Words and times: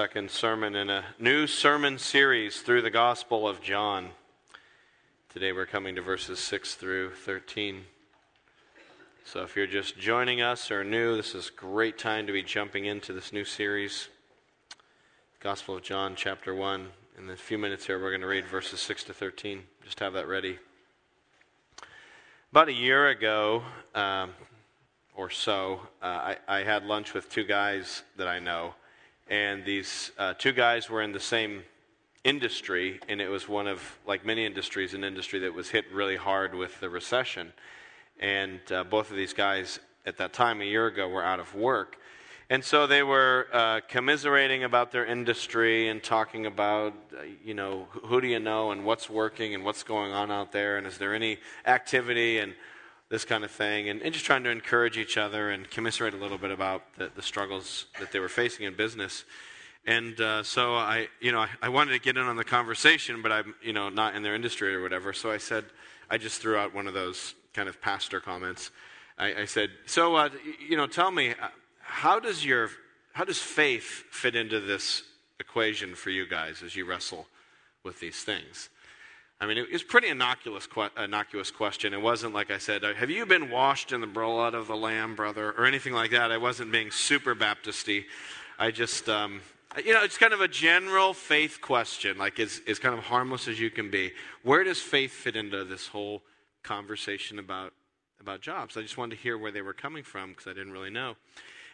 second 0.00 0.30
sermon 0.30 0.74
in 0.76 0.88
a 0.88 1.04
new 1.18 1.46
sermon 1.46 1.98
series 1.98 2.62
through 2.62 2.80
the 2.80 2.88
Gospel 2.88 3.46
of 3.46 3.60
John. 3.60 4.08
Today 5.28 5.52
we're 5.52 5.66
coming 5.66 5.94
to 5.94 6.00
verses 6.00 6.38
6 6.38 6.76
through 6.76 7.10
13. 7.10 7.84
So 9.26 9.42
if 9.42 9.56
you're 9.56 9.66
just 9.66 9.98
joining 9.98 10.40
us 10.40 10.70
or 10.70 10.84
new, 10.84 11.16
this 11.16 11.34
is 11.34 11.50
a 11.50 11.60
great 11.60 11.98
time 11.98 12.26
to 12.26 12.32
be 12.32 12.42
jumping 12.42 12.86
into 12.86 13.12
this 13.12 13.30
new 13.30 13.44
series. 13.44 14.08
Gospel 15.38 15.76
of 15.76 15.82
John, 15.82 16.14
chapter 16.16 16.54
1. 16.54 16.86
In 17.18 17.28
a 17.28 17.36
few 17.36 17.58
minutes 17.58 17.86
here, 17.86 18.00
we're 18.00 18.08
going 18.08 18.22
to 18.22 18.26
read 18.26 18.46
verses 18.46 18.80
6 18.80 19.04
to 19.04 19.12
13. 19.12 19.64
Just 19.84 20.00
have 20.00 20.14
that 20.14 20.26
ready. 20.26 20.58
About 22.52 22.70
a 22.70 22.72
year 22.72 23.08
ago 23.08 23.62
um, 23.94 24.30
or 25.14 25.28
so, 25.28 25.80
uh, 26.02 26.06
I, 26.06 26.36
I 26.48 26.58
had 26.62 26.86
lunch 26.86 27.12
with 27.12 27.28
two 27.28 27.44
guys 27.44 28.02
that 28.16 28.28
I 28.28 28.38
know 28.38 28.72
and 29.30 29.64
these 29.64 30.10
uh, 30.18 30.34
two 30.34 30.52
guys 30.52 30.90
were 30.90 31.02
in 31.02 31.12
the 31.12 31.20
same 31.20 31.62
industry, 32.24 33.00
and 33.08 33.20
it 33.20 33.28
was 33.28 33.48
one 33.48 33.68
of, 33.68 33.80
like 34.06 34.26
many 34.26 34.44
industries, 34.44 34.92
an 34.92 35.04
industry 35.04 35.38
that 35.38 35.54
was 35.54 35.70
hit 35.70 35.84
really 35.92 36.16
hard 36.16 36.54
with 36.54 36.78
the 36.80 36.90
recession. 36.90 37.52
And 38.18 38.60
uh, 38.70 38.84
both 38.84 39.10
of 39.10 39.16
these 39.16 39.32
guys 39.32 39.78
at 40.04 40.18
that 40.18 40.32
time, 40.32 40.60
a 40.60 40.64
year 40.64 40.88
ago, 40.88 41.08
were 41.08 41.24
out 41.24 41.38
of 41.38 41.54
work. 41.54 41.96
And 42.50 42.64
so 42.64 42.88
they 42.88 43.04
were 43.04 43.46
uh, 43.52 43.80
commiserating 43.86 44.64
about 44.64 44.90
their 44.90 45.06
industry 45.06 45.88
and 45.88 46.02
talking 46.02 46.46
about, 46.46 46.92
uh, 47.16 47.22
you 47.44 47.54
know, 47.54 47.86
who 47.92 48.20
do 48.20 48.26
you 48.26 48.40
know 48.40 48.72
and 48.72 48.84
what's 48.84 49.08
working 49.08 49.54
and 49.54 49.64
what's 49.64 49.84
going 49.84 50.12
on 50.12 50.32
out 50.32 50.50
there 50.50 50.76
and 50.76 50.84
is 50.84 50.98
there 50.98 51.14
any 51.14 51.38
activity 51.64 52.38
and 52.38 52.54
this 53.10 53.24
kind 53.24 53.42
of 53.42 53.50
thing, 53.50 53.88
and, 53.88 54.00
and 54.02 54.14
just 54.14 54.24
trying 54.24 54.44
to 54.44 54.50
encourage 54.50 54.96
each 54.96 55.18
other 55.18 55.50
and 55.50 55.68
commiserate 55.68 56.14
a 56.14 56.16
little 56.16 56.38
bit 56.38 56.52
about 56.52 56.82
the, 56.96 57.10
the 57.16 57.22
struggles 57.22 57.86
that 57.98 58.12
they 58.12 58.20
were 58.20 58.28
facing 58.28 58.66
in 58.66 58.74
business. 58.74 59.24
And 59.84 60.18
uh, 60.20 60.44
so 60.44 60.76
I, 60.76 61.08
you 61.20 61.32
know, 61.32 61.40
I, 61.40 61.48
I, 61.60 61.68
wanted 61.70 61.92
to 61.92 61.98
get 61.98 62.16
in 62.16 62.22
on 62.22 62.36
the 62.36 62.44
conversation, 62.44 63.20
but 63.20 63.32
I'm, 63.32 63.54
you 63.62 63.72
know, 63.72 63.88
not 63.88 64.14
in 64.14 64.22
their 64.22 64.34
industry 64.34 64.74
or 64.74 64.82
whatever. 64.82 65.12
So 65.12 65.30
I 65.30 65.38
said, 65.38 65.64
I 66.08 66.18
just 66.18 66.40
threw 66.40 66.56
out 66.56 66.72
one 66.72 66.86
of 66.86 66.94
those 66.94 67.34
kind 67.52 67.68
of 67.68 67.80
pastor 67.80 68.20
comments. 68.20 68.70
I, 69.18 69.42
I 69.42 69.44
said, 69.44 69.70
so, 69.86 70.14
uh, 70.14 70.28
you 70.68 70.76
know, 70.76 70.86
tell 70.86 71.10
me, 71.10 71.30
uh, 71.30 71.48
how 71.80 72.20
does 72.20 72.44
your, 72.44 72.70
how 73.12 73.24
does 73.24 73.38
faith 73.38 74.04
fit 74.10 74.36
into 74.36 74.60
this 74.60 75.02
equation 75.40 75.96
for 75.96 76.10
you 76.10 76.28
guys 76.28 76.62
as 76.62 76.76
you 76.76 76.84
wrestle 76.84 77.26
with 77.82 77.98
these 77.98 78.22
things? 78.22 78.68
I 79.42 79.46
mean, 79.46 79.56
it 79.56 79.72
was 79.72 79.82
pretty 79.82 80.08
innocuous, 80.08 80.68
innocuous 81.02 81.50
question. 81.50 81.94
It 81.94 82.02
wasn't 82.02 82.34
like 82.34 82.50
I 82.50 82.58
said, 82.58 82.82
"Have 82.82 83.08
you 83.08 83.24
been 83.24 83.48
washed 83.48 83.90
in 83.90 84.02
the 84.02 84.06
blood 84.06 84.52
of 84.52 84.66
the 84.66 84.76
Lamb, 84.76 85.14
brother?" 85.14 85.52
or 85.52 85.64
anything 85.64 85.94
like 85.94 86.10
that. 86.10 86.30
I 86.30 86.36
wasn't 86.36 86.70
being 86.70 86.90
super 86.90 87.34
Baptisty. 87.34 88.04
I 88.58 88.70
just, 88.70 89.08
um, 89.08 89.40
you 89.82 89.94
know, 89.94 90.02
it's 90.02 90.18
kind 90.18 90.34
of 90.34 90.42
a 90.42 90.48
general 90.48 91.14
faith 91.14 91.62
question, 91.62 92.18
like 92.18 92.38
is 92.38 92.58
is 92.66 92.78
kind 92.78 92.94
of 92.94 93.04
harmless 93.04 93.48
as 93.48 93.58
you 93.58 93.70
can 93.70 93.90
be. 93.90 94.12
Where 94.42 94.62
does 94.62 94.78
faith 94.82 95.12
fit 95.12 95.36
into 95.36 95.64
this 95.64 95.86
whole 95.86 96.22
conversation 96.62 97.38
about 97.38 97.72
about 98.20 98.42
jobs? 98.42 98.76
I 98.76 98.82
just 98.82 98.98
wanted 98.98 99.16
to 99.16 99.22
hear 99.22 99.38
where 99.38 99.50
they 99.50 99.62
were 99.62 99.72
coming 99.72 100.04
from 100.04 100.30
because 100.30 100.48
I 100.48 100.52
didn't 100.52 100.72
really 100.72 100.90
know. 100.90 101.16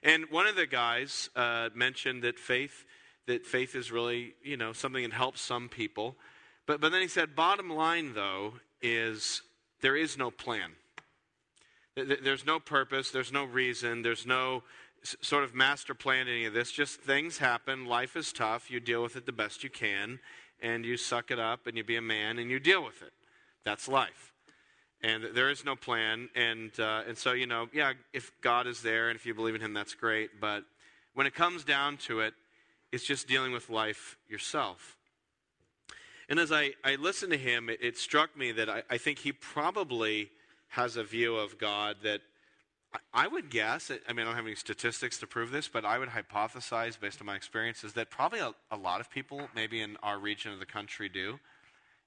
And 0.04 0.30
one 0.30 0.46
of 0.46 0.54
the 0.54 0.66
guys 0.66 1.30
uh, 1.34 1.70
mentioned 1.74 2.22
that 2.22 2.38
faith 2.38 2.84
that 3.26 3.44
faith 3.44 3.74
is 3.74 3.90
really, 3.90 4.34
you 4.44 4.56
know, 4.56 4.72
something 4.72 5.02
that 5.02 5.12
helps 5.12 5.40
some 5.40 5.68
people. 5.68 6.14
But, 6.66 6.80
but 6.80 6.92
then 6.92 7.00
he 7.00 7.08
said, 7.08 7.34
bottom 7.34 7.70
line, 7.70 8.14
though, 8.14 8.54
is 8.82 9.42
there 9.80 9.96
is 9.96 10.18
no 10.18 10.30
plan. 10.30 10.72
There's 11.94 12.44
no 12.44 12.60
purpose, 12.60 13.10
there's 13.10 13.32
no 13.32 13.44
reason, 13.44 14.02
there's 14.02 14.26
no 14.26 14.62
sort 15.02 15.44
of 15.44 15.54
master 15.54 15.94
plan 15.94 16.28
any 16.28 16.44
of 16.44 16.52
this. 16.52 16.70
Just 16.70 17.00
things 17.00 17.38
happen, 17.38 17.86
life 17.86 18.16
is 18.16 18.32
tough, 18.32 18.70
you 18.70 18.80
deal 18.80 19.02
with 19.02 19.16
it 19.16 19.24
the 19.24 19.32
best 19.32 19.64
you 19.64 19.70
can, 19.70 20.18
and 20.60 20.84
you 20.84 20.98
suck 20.98 21.30
it 21.30 21.38
up 21.38 21.66
and 21.66 21.76
you 21.76 21.84
be 21.84 21.96
a 21.96 22.02
man 22.02 22.38
and 22.38 22.50
you 22.50 22.60
deal 22.60 22.84
with 22.84 23.00
it. 23.00 23.12
That's 23.64 23.88
life. 23.88 24.34
And 25.02 25.24
there 25.34 25.50
is 25.50 25.64
no 25.64 25.76
plan. 25.76 26.28
And, 26.34 26.70
uh, 26.78 27.02
and 27.06 27.16
so, 27.16 27.32
you 27.32 27.46
know, 27.46 27.68
yeah, 27.72 27.92
if 28.12 28.32
God 28.42 28.66
is 28.66 28.82
there 28.82 29.08
and 29.08 29.16
if 29.16 29.24
you 29.24 29.34
believe 29.34 29.54
in 29.54 29.60
Him, 29.60 29.72
that's 29.72 29.94
great. 29.94 30.40
But 30.40 30.64
when 31.14 31.26
it 31.26 31.34
comes 31.34 31.64
down 31.64 31.96
to 31.98 32.20
it, 32.20 32.34
it's 32.92 33.04
just 33.04 33.28
dealing 33.28 33.52
with 33.52 33.70
life 33.70 34.16
yourself. 34.28 34.96
And 36.28 36.40
as 36.40 36.50
I, 36.50 36.72
I 36.84 36.96
listened 36.96 37.32
to 37.32 37.38
him, 37.38 37.70
it, 37.70 37.78
it 37.80 37.96
struck 37.96 38.36
me 38.36 38.52
that 38.52 38.68
I, 38.68 38.82
I, 38.90 38.98
think 38.98 39.20
he 39.20 39.32
probably 39.32 40.30
has 40.68 40.96
a 40.96 41.04
view 41.04 41.36
of 41.36 41.56
God 41.58 41.98
that 42.02 42.20
I, 42.92 43.24
I 43.24 43.28
would 43.28 43.48
guess, 43.48 43.90
I 43.90 44.12
mean, 44.12 44.22
I 44.22 44.24
don't 44.24 44.36
have 44.36 44.46
any 44.46 44.56
statistics 44.56 45.18
to 45.18 45.26
prove 45.26 45.52
this, 45.52 45.68
but 45.68 45.84
I 45.84 45.98
would 45.98 46.08
hypothesize 46.08 46.98
based 46.98 47.20
on 47.20 47.26
my 47.26 47.36
experiences 47.36 47.92
that 47.92 48.10
probably 48.10 48.40
a, 48.40 48.52
a 48.70 48.76
lot 48.76 49.00
of 49.00 49.08
people, 49.08 49.48
maybe 49.54 49.80
in 49.80 49.96
our 50.02 50.18
region 50.18 50.52
of 50.52 50.58
the 50.58 50.66
country, 50.66 51.08
do 51.08 51.38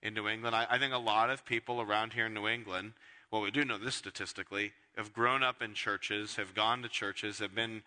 in 0.02 0.14
New 0.14 0.28
England. 0.28 0.56
I, 0.56 0.68
I 0.70 0.78
think 0.80 0.94
a 0.94 0.98
lot 0.98 1.30
of 1.30 1.46
people 1.46 1.82
around 1.82 2.14
here 2.14 2.26
in 2.26 2.34
New 2.34 2.48
England, 2.48 2.94
well, 3.32 3.42
we 3.42 3.52
do 3.52 3.64
know 3.64 3.78
this 3.78 3.96
statistically, 3.96 4.74
have 4.98 5.14
grown 5.14 5.44
up 5.44 5.62
in 5.62 5.74
churches, 5.74 6.36
have 6.36 6.54
gone 6.54 6.82
to 6.82 6.90
churches, 6.90 7.40
have 7.40 7.56
been 7.56 7.84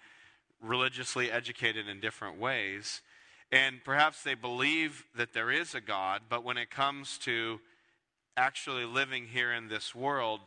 religiously 0.63 1.31
educated 1.31 1.89
in 1.89 2.01
different 2.01 2.39
ways 2.39 3.03
and 3.53 3.85
perhaps 3.85 4.23
they 4.23 4.35
believe 4.35 5.05
that 5.15 5.35
there 5.35 5.51
is 5.51 5.75
a 5.75 5.81
God, 5.81 6.23
but 6.31 6.43
when 6.43 6.57
it 6.57 6.71
comes 6.71 7.19
to 7.19 7.61
actually 8.35 8.87
living 8.87 9.27
here 9.27 9.53
in 9.53 9.69
this 9.69 9.95
world, 9.95 10.41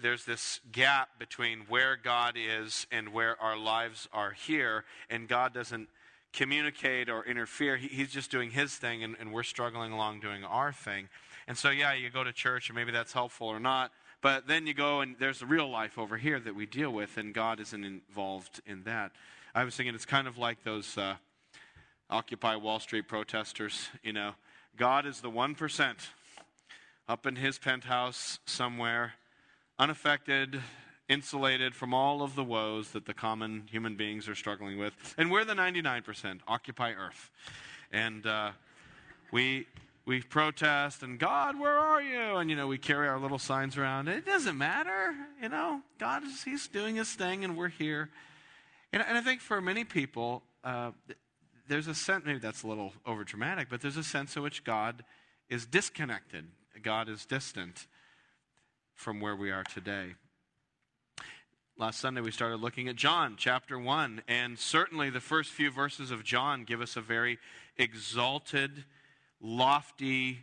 there's 0.00 0.24
this 0.24 0.60
gap 0.70 1.18
between 1.18 1.62
where 1.68 1.96
God 1.96 2.36
is 2.36 2.86
and 2.92 3.12
where 3.12 3.40
our 3.42 3.58
lives 3.58 4.08
are 4.12 4.30
here, 4.30 4.84
and 5.10 5.28
God 5.28 5.52
doesn't 5.52 5.88
communicate 6.32 7.10
or 7.10 7.24
interfere. 7.24 7.76
he's 7.76 8.12
just 8.12 8.30
doing 8.30 8.52
his 8.52 8.76
thing, 8.76 9.02
and, 9.02 9.16
and 9.18 9.32
we're 9.32 9.42
struggling 9.42 9.90
along 9.90 10.20
doing 10.20 10.44
our 10.44 10.72
thing. 10.72 11.08
And 11.48 11.58
so, 11.58 11.70
yeah, 11.70 11.92
you 11.92 12.08
go 12.08 12.22
to 12.22 12.32
church, 12.32 12.68
and 12.68 12.76
maybe 12.76 12.92
that's 12.92 13.12
helpful 13.12 13.48
or 13.48 13.60
not, 13.60 13.90
but 14.22 14.46
then 14.46 14.66
you 14.66 14.74
go 14.74 15.00
and 15.00 15.16
there's 15.18 15.40
the 15.40 15.46
real 15.46 15.68
life 15.68 15.98
over 15.98 16.16
here 16.16 16.38
that 16.40 16.54
we 16.54 16.66
deal 16.66 16.90
with, 16.90 17.18
and 17.18 17.34
God 17.34 17.58
isn't 17.58 17.84
involved 17.84 18.60
in 18.64 18.84
that. 18.84 19.10
I 19.56 19.64
was 19.64 19.76
thinking 19.76 19.94
it's 19.94 20.06
kind 20.06 20.28
of 20.28 20.38
like 20.38 20.62
those. 20.62 20.96
Uh, 20.96 21.16
Occupy 22.10 22.56
Wall 22.56 22.80
Street 22.80 23.08
protesters, 23.08 23.88
you 24.02 24.12
know. 24.12 24.32
God 24.76 25.06
is 25.06 25.20
the 25.20 25.30
1% 25.30 25.94
up 27.08 27.26
in 27.26 27.36
his 27.36 27.58
penthouse 27.58 28.38
somewhere, 28.46 29.14
unaffected, 29.78 30.60
insulated 31.08 31.74
from 31.74 31.94
all 31.94 32.22
of 32.22 32.34
the 32.34 32.44
woes 32.44 32.90
that 32.90 33.06
the 33.06 33.14
common 33.14 33.64
human 33.70 33.96
beings 33.96 34.28
are 34.28 34.34
struggling 34.34 34.78
with. 34.78 34.94
And 35.16 35.30
we're 35.30 35.44
the 35.44 35.54
99%, 35.54 36.40
Occupy 36.48 36.92
Earth. 36.92 37.30
And 37.92 38.26
uh, 38.26 38.52
we, 39.30 39.66
we 40.06 40.22
protest, 40.22 41.02
and 41.02 41.18
God, 41.18 41.58
where 41.58 41.78
are 41.78 42.02
you? 42.02 42.36
And, 42.36 42.50
you 42.50 42.56
know, 42.56 42.66
we 42.66 42.78
carry 42.78 43.08
our 43.08 43.18
little 43.18 43.38
signs 43.38 43.76
around. 43.76 44.08
It 44.08 44.26
doesn't 44.26 44.56
matter, 44.56 45.14
you 45.40 45.48
know. 45.48 45.80
God 45.98 46.24
is, 46.24 46.42
he's 46.42 46.68
doing 46.68 46.96
his 46.96 47.12
thing, 47.12 47.44
and 47.44 47.56
we're 47.56 47.68
here. 47.68 48.10
And, 48.92 49.02
and 49.06 49.16
I 49.16 49.20
think 49.20 49.40
for 49.40 49.60
many 49.60 49.84
people, 49.84 50.42
uh, 50.62 50.92
there's 51.68 51.88
a 51.88 51.94
sense, 51.94 52.24
maybe 52.24 52.38
that's 52.38 52.62
a 52.62 52.66
little 52.66 52.92
over 53.06 53.24
dramatic, 53.24 53.68
but 53.70 53.80
there's 53.80 53.96
a 53.96 54.04
sense 54.04 54.36
in 54.36 54.42
which 54.42 54.64
God 54.64 55.04
is 55.48 55.66
disconnected. 55.66 56.46
God 56.82 57.08
is 57.08 57.24
distant 57.24 57.86
from 58.94 59.20
where 59.20 59.36
we 59.36 59.50
are 59.50 59.64
today. 59.64 60.14
Last 61.76 62.00
Sunday, 62.00 62.20
we 62.20 62.30
started 62.30 62.60
looking 62.60 62.88
at 62.88 62.96
John 62.96 63.34
chapter 63.36 63.78
1, 63.78 64.22
and 64.28 64.58
certainly 64.58 65.10
the 65.10 65.20
first 65.20 65.50
few 65.50 65.70
verses 65.70 66.10
of 66.10 66.22
John 66.22 66.64
give 66.64 66.80
us 66.80 66.96
a 66.96 67.00
very 67.00 67.38
exalted, 67.76 68.84
lofty, 69.40 70.40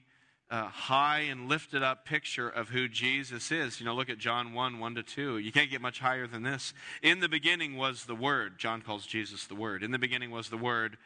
uh, 0.52 0.68
high 0.68 1.22
and 1.22 1.48
lifted 1.48 1.82
up 1.82 2.06
picture 2.06 2.50
of 2.50 2.70
who 2.70 2.90
Jesus 2.90 3.52
is. 3.54 3.80
You 3.80 3.86
know, 3.86 3.96
look 3.96 4.10
at 4.10 4.18
John 4.18 4.54
1 4.54 4.80
1 4.80 4.96
to 4.96 5.04
2. 5.04 5.38
You 5.38 5.52
can't 5.52 5.72
get 5.72 5.82
much 5.82 6.00
higher 6.00 6.28
than 6.28 6.44
this. 6.44 6.74
In 7.02 7.22
the 7.22 7.30
beginning 7.30 7.78
was 7.78 8.04
the 8.04 8.16
Word. 8.16 8.60
John 8.60 8.82
calls 8.82 9.06
Jesus 9.06 9.48
the 9.48 9.56
Word. 9.56 9.82
In 9.82 9.92
the 9.92 9.98
beginning 9.98 10.30
was 10.30 10.50
the 10.50 10.58
Word. 10.58 10.98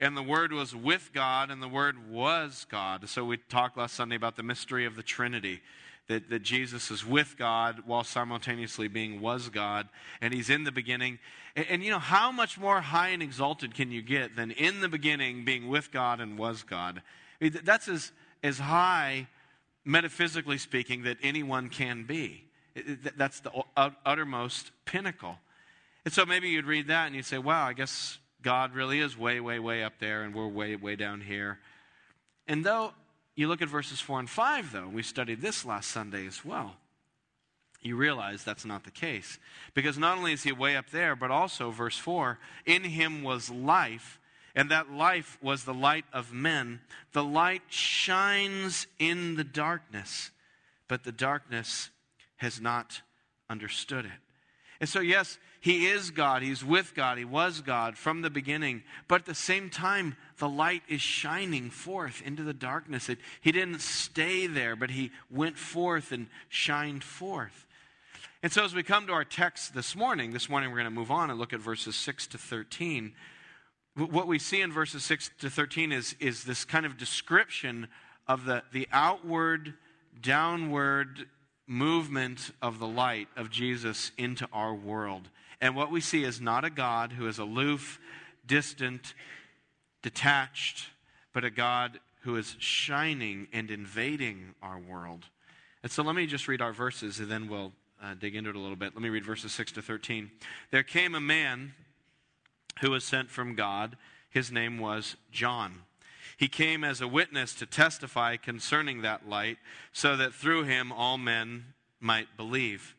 And 0.00 0.16
the 0.16 0.22
Word 0.22 0.52
was 0.52 0.74
with 0.74 1.10
God, 1.12 1.50
and 1.50 1.62
the 1.62 1.68
Word 1.68 2.10
was 2.10 2.66
God. 2.70 3.08
So 3.08 3.24
we 3.26 3.36
talked 3.36 3.76
last 3.76 3.94
Sunday 3.94 4.16
about 4.16 4.36
the 4.36 4.42
mystery 4.42 4.86
of 4.86 4.96
the 4.96 5.02
Trinity. 5.02 5.60
That, 6.08 6.28
that 6.28 6.42
Jesus 6.42 6.90
is 6.90 7.06
with 7.06 7.36
God 7.38 7.84
while 7.86 8.04
simultaneously 8.04 8.88
being 8.88 9.22
was 9.22 9.48
God, 9.48 9.88
and 10.20 10.34
He's 10.34 10.50
in 10.50 10.64
the 10.64 10.72
beginning. 10.72 11.18
And, 11.56 11.66
and 11.70 11.82
you 11.82 11.90
know, 11.90 11.98
how 11.98 12.30
much 12.30 12.58
more 12.58 12.82
high 12.82 13.08
and 13.08 13.22
exalted 13.22 13.74
can 13.74 13.90
you 13.90 14.02
get 14.02 14.36
than 14.36 14.50
in 14.50 14.80
the 14.80 14.88
beginning 14.88 15.46
being 15.46 15.68
with 15.68 15.90
God 15.90 16.20
and 16.20 16.36
was 16.36 16.62
God? 16.62 17.00
I 17.40 17.44
mean, 17.44 17.58
that's 17.64 17.88
as 17.88 18.12
as 18.44 18.58
high, 18.60 19.26
metaphysically 19.84 20.58
speaking, 20.58 21.02
that 21.02 21.16
anyone 21.22 21.68
can 21.68 22.04
be. 22.04 22.44
That's 23.16 23.40
the 23.40 23.50
uttermost 24.04 24.70
pinnacle. 24.84 25.38
And 26.04 26.12
so 26.12 26.26
maybe 26.26 26.50
you'd 26.50 26.66
read 26.66 26.88
that 26.88 27.06
and 27.06 27.16
you'd 27.16 27.24
say, 27.24 27.38
wow, 27.38 27.66
I 27.66 27.72
guess 27.72 28.18
God 28.42 28.74
really 28.74 29.00
is 29.00 29.16
way, 29.16 29.40
way, 29.40 29.58
way 29.58 29.82
up 29.82 29.94
there 29.98 30.22
and 30.22 30.34
we're 30.34 30.46
way, 30.46 30.76
way 30.76 30.94
down 30.94 31.22
here. 31.22 31.58
And 32.46 32.64
though 32.64 32.92
you 33.34 33.48
look 33.48 33.62
at 33.62 33.68
verses 33.68 34.00
4 34.00 34.20
and 34.20 34.30
5, 34.30 34.72
though, 34.72 34.88
we 34.88 35.02
studied 35.02 35.40
this 35.40 35.64
last 35.64 35.90
Sunday 35.90 36.26
as 36.26 36.44
well, 36.44 36.76
you 37.80 37.96
realize 37.96 38.44
that's 38.44 38.64
not 38.64 38.84
the 38.84 38.90
case. 38.90 39.38
Because 39.72 39.96
not 39.98 40.18
only 40.18 40.32
is 40.32 40.42
he 40.42 40.52
way 40.52 40.76
up 40.76 40.90
there, 40.90 41.16
but 41.16 41.30
also, 41.30 41.70
verse 41.70 41.96
4, 41.96 42.38
in 42.66 42.84
him 42.84 43.22
was 43.22 43.50
life, 43.50 44.18
and 44.54 44.70
that 44.70 44.90
life 44.90 45.38
was 45.42 45.64
the 45.64 45.74
light 45.74 46.04
of 46.12 46.32
men. 46.32 46.80
The 47.12 47.24
light 47.24 47.62
shines 47.68 48.86
in 48.98 49.36
the 49.36 49.44
darkness, 49.44 50.30
but 50.88 51.04
the 51.04 51.12
darkness 51.12 51.90
has 52.36 52.60
not 52.60 53.02
understood 53.50 54.04
it. 54.04 54.12
And 54.80 54.88
so, 54.88 55.00
yes, 55.00 55.38
he 55.60 55.86
is 55.86 56.10
God. 56.10 56.42
He's 56.42 56.64
with 56.64 56.94
God. 56.94 57.16
He 57.16 57.24
was 57.24 57.60
God 57.62 57.96
from 57.96 58.22
the 58.22 58.30
beginning. 58.30 58.82
But 59.08 59.22
at 59.22 59.26
the 59.26 59.34
same 59.34 59.70
time, 59.70 60.16
the 60.38 60.48
light 60.48 60.82
is 60.88 61.00
shining 61.00 61.70
forth 61.70 62.20
into 62.22 62.42
the 62.42 62.52
darkness. 62.52 63.08
It, 63.08 63.18
he 63.40 63.50
didn't 63.50 63.80
stay 63.80 64.46
there, 64.46 64.76
but 64.76 64.90
he 64.90 65.10
went 65.30 65.56
forth 65.56 66.12
and 66.12 66.26
shined 66.48 67.02
forth. 67.02 67.66
And 68.42 68.52
so, 68.52 68.62
as 68.62 68.74
we 68.74 68.82
come 68.82 69.06
to 69.06 69.14
our 69.14 69.24
text 69.24 69.74
this 69.74 69.96
morning, 69.96 70.32
this 70.32 70.50
morning 70.50 70.70
we're 70.70 70.80
going 70.80 70.84
to 70.84 70.90
move 70.90 71.10
on 71.10 71.30
and 71.30 71.38
look 71.38 71.54
at 71.54 71.60
verses 71.60 71.96
6 71.96 72.26
to 72.28 72.38
13 72.38 73.14
what 73.96 74.26
we 74.26 74.38
see 74.38 74.60
in 74.60 74.72
verses 74.72 75.04
6 75.04 75.30
to 75.40 75.50
13 75.50 75.92
is, 75.92 76.16
is 76.18 76.44
this 76.44 76.64
kind 76.64 76.84
of 76.84 76.96
description 76.96 77.88
of 78.26 78.44
the, 78.44 78.62
the 78.72 78.88
outward, 78.92 79.74
downward 80.20 81.26
movement 81.66 82.50
of 82.60 82.78
the 82.78 82.86
light 82.86 83.28
of 83.36 83.50
Jesus 83.50 84.10
into 84.18 84.48
our 84.52 84.74
world. 84.74 85.28
And 85.60 85.76
what 85.76 85.90
we 85.90 86.00
see 86.00 86.24
is 86.24 86.40
not 86.40 86.64
a 86.64 86.70
God 86.70 87.12
who 87.12 87.28
is 87.28 87.38
aloof, 87.38 88.00
distant, 88.46 89.14
detached, 90.02 90.88
but 91.32 91.44
a 91.44 91.50
God 91.50 92.00
who 92.22 92.36
is 92.36 92.56
shining 92.58 93.46
and 93.52 93.70
invading 93.70 94.54
our 94.62 94.78
world. 94.78 95.26
And 95.82 95.92
so 95.92 96.02
let 96.02 96.16
me 96.16 96.26
just 96.26 96.48
read 96.48 96.60
our 96.60 96.72
verses 96.72 97.20
and 97.20 97.30
then 97.30 97.48
we'll 97.48 97.72
uh, 98.02 98.14
dig 98.14 98.34
into 98.34 98.50
it 98.50 98.56
a 98.56 98.58
little 98.58 98.76
bit. 98.76 98.94
Let 98.94 99.02
me 99.02 99.08
read 99.08 99.24
verses 99.24 99.52
6 99.52 99.72
to 99.72 99.82
13. 99.82 100.30
There 100.70 100.82
came 100.82 101.14
a 101.14 101.20
man 101.20 101.74
who 102.80 102.90
was 102.90 103.04
sent 103.04 103.30
from 103.30 103.54
God. 103.54 103.96
His 104.30 104.50
name 104.50 104.78
was 104.78 105.16
John. 105.30 105.82
He 106.36 106.48
came 106.48 106.82
as 106.82 107.00
a 107.00 107.08
witness 107.08 107.54
to 107.54 107.66
testify 107.66 108.36
concerning 108.36 109.02
that 109.02 109.28
light, 109.28 109.58
so 109.92 110.16
that 110.16 110.34
through 110.34 110.64
him 110.64 110.90
all 110.90 111.18
men 111.18 111.74
might 112.00 112.36
believe. 112.36 112.96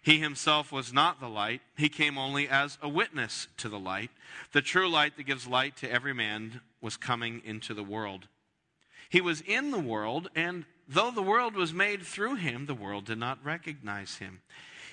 He 0.00 0.18
himself 0.18 0.70
was 0.70 0.92
not 0.92 1.18
the 1.18 1.28
light, 1.28 1.62
he 1.76 1.88
came 1.88 2.16
only 2.16 2.48
as 2.48 2.78
a 2.80 2.88
witness 2.88 3.48
to 3.56 3.68
the 3.68 3.78
light. 3.78 4.10
The 4.52 4.62
true 4.62 4.88
light 4.88 5.16
that 5.16 5.24
gives 5.24 5.48
light 5.48 5.76
to 5.78 5.90
every 5.90 6.14
man 6.14 6.60
was 6.80 6.96
coming 6.96 7.42
into 7.44 7.74
the 7.74 7.82
world. 7.82 8.28
He 9.08 9.20
was 9.20 9.40
in 9.40 9.72
the 9.72 9.80
world, 9.80 10.28
and 10.36 10.64
though 10.86 11.10
the 11.10 11.22
world 11.22 11.54
was 11.54 11.72
made 11.72 12.02
through 12.02 12.36
him, 12.36 12.66
the 12.66 12.74
world 12.74 13.06
did 13.06 13.18
not 13.18 13.44
recognize 13.44 14.16
him. 14.16 14.42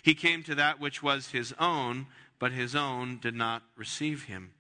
He 0.02 0.16
came 0.16 0.42
to 0.44 0.56
that 0.56 0.80
which 0.80 1.04
was 1.04 1.30
his 1.30 1.54
own 1.60 2.08
but 2.40 2.52
his 2.52 2.76
own 2.76 3.20
did 3.20 3.36
not 3.36 3.64
receive 3.76 4.26
him. 4.26 4.52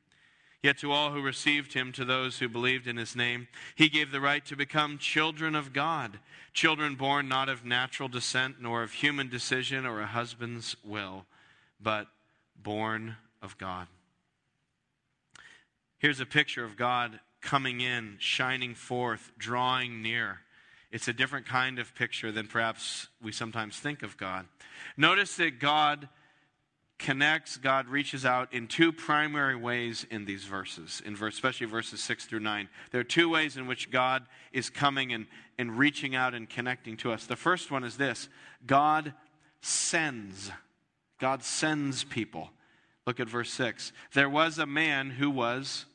Yet 0.61 0.77
to 0.77 0.93
all 0.93 1.11
who 1.11 1.21
received 1.21 1.73
him, 1.73 1.91
to 1.91 2.05
those 2.05 2.39
who 2.39 2.47
believed 2.47 2.87
in 2.87 2.95
his 2.95 3.17
name, 3.17 3.49
he 3.75 3.89
gave 3.89 4.11
the 4.11 4.21
right 4.21 4.45
to 4.45 4.55
become 4.55 4.97
children 4.97 5.55
of 5.55 5.73
God, 5.73 6.19
children 6.53 6.95
born 6.95 7.27
not 7.27 7.49
of 7.49 7.65
natural 7.65 8.07
descent, 8.07 8.61
nor 8.61 8.81
of 8.81 8.93
human 8.93 9.29
decision 9.29 9.85
or 9.85 9.99
a 9.99 10.07
husband's 10.07 10.77
will, 10.85 11.25
but 11.81 12.07
born 12.55 13.17
of 13.41 13.57
God. 13.57 13.87
Here's 15.97 16.21
a 16.21 16.25
picture 16.25 16.63
of 16.63 16.77
God 16.77 17.19
coming 17.41 17.81
in, 17.81 18.15
shining 18.19 18.73
forth, 18.73 19.33
drawing 19.37 20.01
near. 20.01 20.39
It's 20.91 21.09
a 21.09 21.13
different 21.13 21.45
kind 21.45 21.77
of 21.79 21.93
picture 21.93 22.31
than 22.31 22.47
perhaps 22.47 23.09
we 23.21 23.33
sometimes 23.33 23.77
think 23.79 24.01
of 24.01 24.15
God. 24.15 24.45
Notice 24.95 25.35
that 25.37 25.59
God 25.59 26.07
connects, 27.03 27.57
God 27.57 27.87
reaches 27.89 28.25
out 28.25 28.51
in 28.53 28.65
two 28.65 28.93
primary 28.93 29.57
ways 29.57 30.07
in 30.09 30.23
these 30.25 30.45
verses, 30.45 31.01
in 31.05 31.15
verse, 31.15 31.35
especially 31.35 31.67
verses 31.67 32.01
6 32.01 32.25
through 32.25 32.39
9. 32.39 32.69
There 32.91 33.01
are 33.01 33.03
two 33.03 33.29
ways 33.29 33.57
in 33.57 33.67
which 33.67 33.91
God 33.91 34.25
is 34.53 34.69
coming 34.69 35.11
and, 35.11 35.27
and 35.59 35.77
reaching 35.77 36.15
out 36.15 36.33
and 36.33 36.49
connecting 36.49 36.95
to 36.97 37.11
us. 37.11 37.25
The 37.25 37.35
first 37.35 37.69
one 37.69 37.83
is 37.83 37.97
this 37.97 38.29
God 38.65 39.13
sends. 39.61 40.49
God 41.19 41.43
sends 41.43 42.05
people. 42.05 42.49
Look 43.05 43.19
at 43.19 43.29
verse 43.29 43.51
6. 43.51 43.91
There 44.13 44.29
was 44.29 44.57
a 44.57 44.65
man 44.65 45.11
who 45.11 45.29
was 45.29 45.85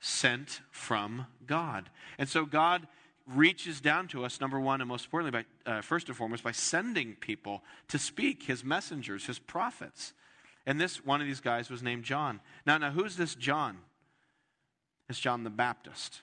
sent 0.00 0.60
from 0.70 1.26
God. 1.46 1.88
And 2.18 2.28
so 2.28 2.44
God 2.44 2.86
reaches 3.26 3.80
down 3.80 4.06
to 4.08 4.24
us, 4.24 4.40
number 4.40 4.60
one, 4.60 4.82
and 4.82 4.88
most 4.88 5.06
importantly, 5.06 5.44
by, 5.64 5.72
uh, 5.72 5.80
first 5.80 6.08
and 6.08 6.16
foremost, 6.16 6.44
by 6.44 6.52
sending 6.52 7.14
people 7.14 7.62
to 7.88 7.98
speak, 7.98 8.42
his 8.42 8.62
messengers, 8.62 9.26
his 9.26 9.38
prophets. 9.38 10.12
And 10.66 10.80
this 10.80 11.04
one 11.04 11.20
of 11.20 11.26
these 11.26 11.40
guys 11.40 11.70
was 11.70 11.82
named 11.82 12.04
John. 12.04 12.40
Now, 12.66 12.78
now 12.78 12.90
who's 12.90 13.16
this 13.16 13.34
John? 13.34 13.78
It's 15.08 15.18
John 15.18 15.44
the 15.44 15.50
Baptist. 15.50 16.22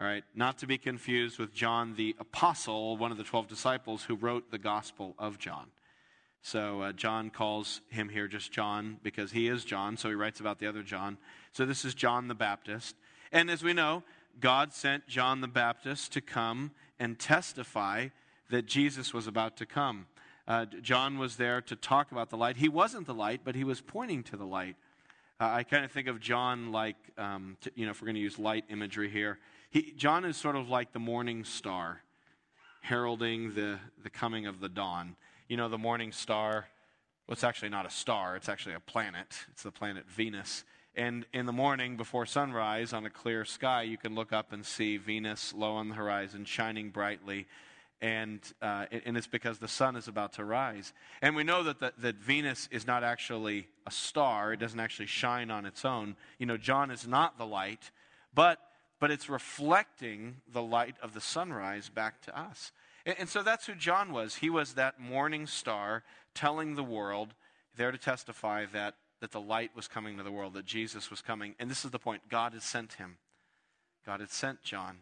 All 0.00 0.06
right, 0.06 0.24
not 0.34 0.58
to 0.58 0.66
be 0.66 0.76
confused 0.76 1.38
with 1.38 1.54
John 1.54 1.94
the 1.94 2.16
apostle, 2.18 2.96
one 2.96 3.12
of 3.12 3.18
the 3.18 3.22
12 3.22 3.46
disciples 3.46 4.02
who 4.02 4.16
wrote 4.16 4.50
the 4.50 4.58
Gospel 4.58 5.14
of 5.20 5.38
John. 5.38 5.68
So 6.42 6.82
uh, 6.82 6.92
John 6.92 7.30
calls 7.30 7.80
him 7.88 8.08
here 8.08 8.26
just 8.26 8.50
John 8.50 8.98
because 9.04 9.30
he 9.30 9.46
is 9.46 9.64
John, 9.64 9.96
so 9.96 10.08
he 10.08 10.14
writes 10.14 10.40
about 10.40 10.58
the 10.58 10.66
other 10.66 10.82
John. 10.82 11.16
So 11.52 11.64
this 11.64 11.84
is 11.84 11.94
John 11.94 12.26
the 12.26 12.34
Baptist. 12.34 12.96
And 13.30 13.48
as 13.48 13.62
we 13.62 13.72
know, 13.72 14.02
God 14.40 14.72
sent 14.72 15.06
John 15.06 15.40
the 15.40 15.48
Baptist 15.48 16.12
to 16.14 16.20
come 16.20 16.72
and 16.98 17.18
testify 17.18 18.08
that 18.50 18.66
Jesus 18.66 19.14
was 19.14 19.26
about 19.26 19.56
to 19.58 19.66
come. 19.66 20.06
Uh, 20.46 20.66
John 20.82 21.18
was 21.18 21.36
there 21.36 21.62
to 21.62 21.76
talk 21.76 22.12
about 22.12 22.28
the 22.28 22.36
light. 22.36 22.58
He 22.58 22.68
wasn't 22.68 23.06
the 23.06 23.14
light, 23.14 23.40
but 23.44 23.54
he 23.54 23.64
was 23.64 23.80
pointing 23.80 24.22
to 24.24 24.36
the 24.36 24.44
light. 24.44 24.76
Uh, 25.40 25.46
I 25.46 25.62
kind 25.62 25.84
of 25.84 25.90
think 25.90 26.06
of 26.06 26.20
John 26.20 26.70
like, 26.70 26.96
um, 27.16 27.56
you 27.74 27.86
know, 27.86 27.92
if 27.92 28.02
we're 28.02 28.06
going 28.06 28.16
to 28.16 28.20
use 28.20 28.38
light 28.38 28.64
imagery 28.68 29.08
here, 29.08 29.38
he, 29.70 29.92
John 29.96 30.24
is 30.24 30.36
sort 30.36 30.54
of 30.54 30.68
like 30.68 30.92
the 30.92 30.98
morning 30.98 31.44
star, 31.44 32.02
heralding 32.82 33.54
the, 33.54 33.78
the 34.02 34.10
coming 34.10 34.46
of 34.46 34.60
the 34.60 34.68
dawn. 34.68 35.16
You 35.48 35.56
know, 35.56 35.68
the 35.68 35.78
morning 35.78 36.12
star, 36.12 36.68
well, 37.26 37.32
it's 37.32 37.44
actually 37.44 37.70
not 37.70 37.86
a 37.86 37.90
star, 37.90 38.36
it's 38.36 38.48
actually 38.48 38.74
a 38.74 38.80
planet. 38.80 39.46
It's 39.50 39.62
the 39.62 39.72
planet 39.72 40.04
Venus. 40.08 40.64
And 40.94 41.26
in 41.32 41.46
the 41.46 41.52
morning, 41.52 41.96
before 41.96 42.26
sunrise, 42.26 42.92
on 42.92 43.04
a 43.04 43.10
clear 43.10 43.44
sky, 43.44 43.82
you 43.82 43.96
can 43.96 44.14
look 44.14 44.32
up 44.32 44.52
and 44.52 44.64
see 44.64 44.98
Venus 44.98 45.52
low 45.52 45.72
on 45.72 45.88
the 45.88 45.94
horizon, 45.96 46.44
shining 46.44 46.90
brightly 46.90 47.46
and, 48.00 48.40
uh, 48.60 48.86
and 49.04 49.16
it's 49.16 49.26
because 49.26 49.58
the 49.58 49.68
sun 49.68 49.96
is 49.96 50.08
about 50.08 50.34
to 50.34 50.44
rise. 50.44 50.92
And 51.22 51.34
we 51.34 51.44
know 51.44 51.62
that, 51.62 51.80
the, 51.80 51.92
that 51.98 52.16
Venus 52.16 52.68
is 52.70 52.86
not 52.86 53.02
actually 53.02 53.68
a 53.86 53.90
star, 53.90 54.52
it 54.52 54.60
doesn't 54.60 54.80
actually 54.80 55.06
shine 55.06 55.50
on 55.50 55.64
its 55.64 55.84
own. 55.84 56.16
You 56.38 56.46
know, 56.46 56.56
John 56.56 56.90
is 56.90 57.06
not 57.06 57.38
the 57.38 57.46
light, 57.46 57.90
but, 58.34 58.58
but 59.00 59.10
it's 59.10 59.28
reflecting 59.28 60.36
the 60.52 60.62
light 60.62 60.96
of 61.02 61.14
the 61.14 61.20
sunrise 61.20 61.88
back 61.88 62.20
to 62.22 62.38
us. 62.38 62.72
And, 63.06 63.16
and 63.20 63.28
so 63.28 63.42
that's 63.42 63.66
who 63.66 63.74
John 63.74 64.12
was. 64.12 64.36
He 64.36 64.50
was 64.50 64.74
that 64.74 65.00
morning 65.00 65.46
star 65.46 66.02
telling 66.34 66.74
the 66.74 66.84
world, 66.84 67.34
there 67.76 67.92
to 67.92 67.98
testify 67.98 68.66
that, 68.72 68.96
that 69.20 69.32
the 69.32 69.40
light 69.40 69.70
was 69.74 69.88
coming 69.88 70.16
to 70.18 70.22
the 70.22 70.32
world, 70.32 70.54
that 70.54 70.66
Jesus 70.66 71.10
was 71.10 71.22
coming. 71.22 71.54
And 71.58 71.70
this 71.70 71.84
is 71.84 71.90
the 71.90 71.98
point 71.98 72.28
God 72.28 72.52
had 72.52 72.62
sent 72.62 72.94
him. 72.94 73.16
God 74.04 74.20
had 74.20 74.30
sent 74.30 74.62
John. 74.62 74.98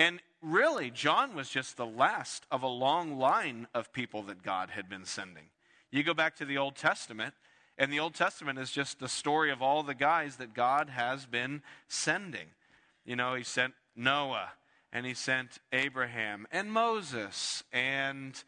And 0.00 0.18
really, 0.40 0.90
John 0.90 1.34
was 1.34 1.50
just 1.50 1.76
the 1.76 1.84
last 1.84 2.46
of 2.50 2.62
a 2.62 2.66
long 2.66 3.18
line 3.18 3.68
of 3.74 3.92
people 3.92 4.22
that 4.22 4.42
God 4.42 4.70
had 4.70 4.88
been 4.88 5.04
sending. 5.04 5.44
You 5.90 6.02
go 6.02 6.14
back 6.14 6.36
to 6.36 6.46
the 6.46 6.56
Old 6.56 6.74
Testament, 6.74 7.34
and 7.76 7.92
the 7.92 8.00
Old 8.00 8.14
Testament 8.14 8.58
is 8.58 8.70
just 8.70 8.98
the 8.98 9.10
story 9.10 9.52
of 9.52 9.60
all 9.60 9.82
the 9.82 9.94
guys 9.94 10.36
that 10.36 10.54
God 10.54 10.88
has 10.88 11.26
been 11.26 11.60
sending. 11.86 12.46
You 13.04 13.14
know, 13.14 13.34
He 13.34 13.44
sent 13.44 13.74
Noah, 13.94 14.52
and 14.90 15.04
He 15.04 15.12
sent 15.12 15.58
Abraham, 15.70 16.46
and 16.50 16.72
Moses, 16.72 17.62
and 17.70 18.42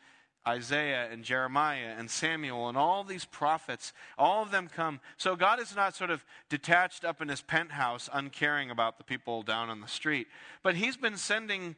Isaiah 0.46 1.08
and 1.10 1.22
Jeremiah 1.22 1.94
and 1.96 2.10
Samuel 2.10 2.68
and 2.68 2.76
all 2.76 3.04
these 3.04 3.24
prophets, 3.24 3.92
all 4.18 4.42
of 4.42 4.50
them 4.50 4.68
come. 4.68 5.00
So 5.16 5.36
God 5.36 5.60
is 5.60 5.76
not 5.76 5.94
sort 5.94 6.10
of 6.10 6.24
detached 6.48 7.04
up 7.04 7.22
in 7.22 7.28
his 7.28 7.42
penthouse, 7.42 8.08
uncaring 8.12 8.70
about 8.70 8.98
the 8.98 9.04
people 9.04 9.42
down 9.42 9.70
on 9.70 9.80
the 9.80 9.88
street, 9.88 10.26
but 10.62 10.74
he's 10.74 10.96
been 10.96 11.16
sending 11.16 11.76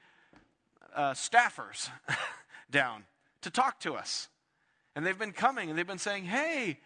uh, 0.94 1.12
staffers 1.12 1.90
down 2.71 3.04
to 3.42 3.50
talk 3.50 3.80
to 3.80 3.94
us. 3.94 4.28
And 4.97 5.04
they've 5.04 5.18
been 5.18 5.33
coming 5.33 5.68
and 5.68 5.78
they've 5.78 5.87
been 5.87 5.99
saying, 5.99 6.25
hey, 6.25 6.78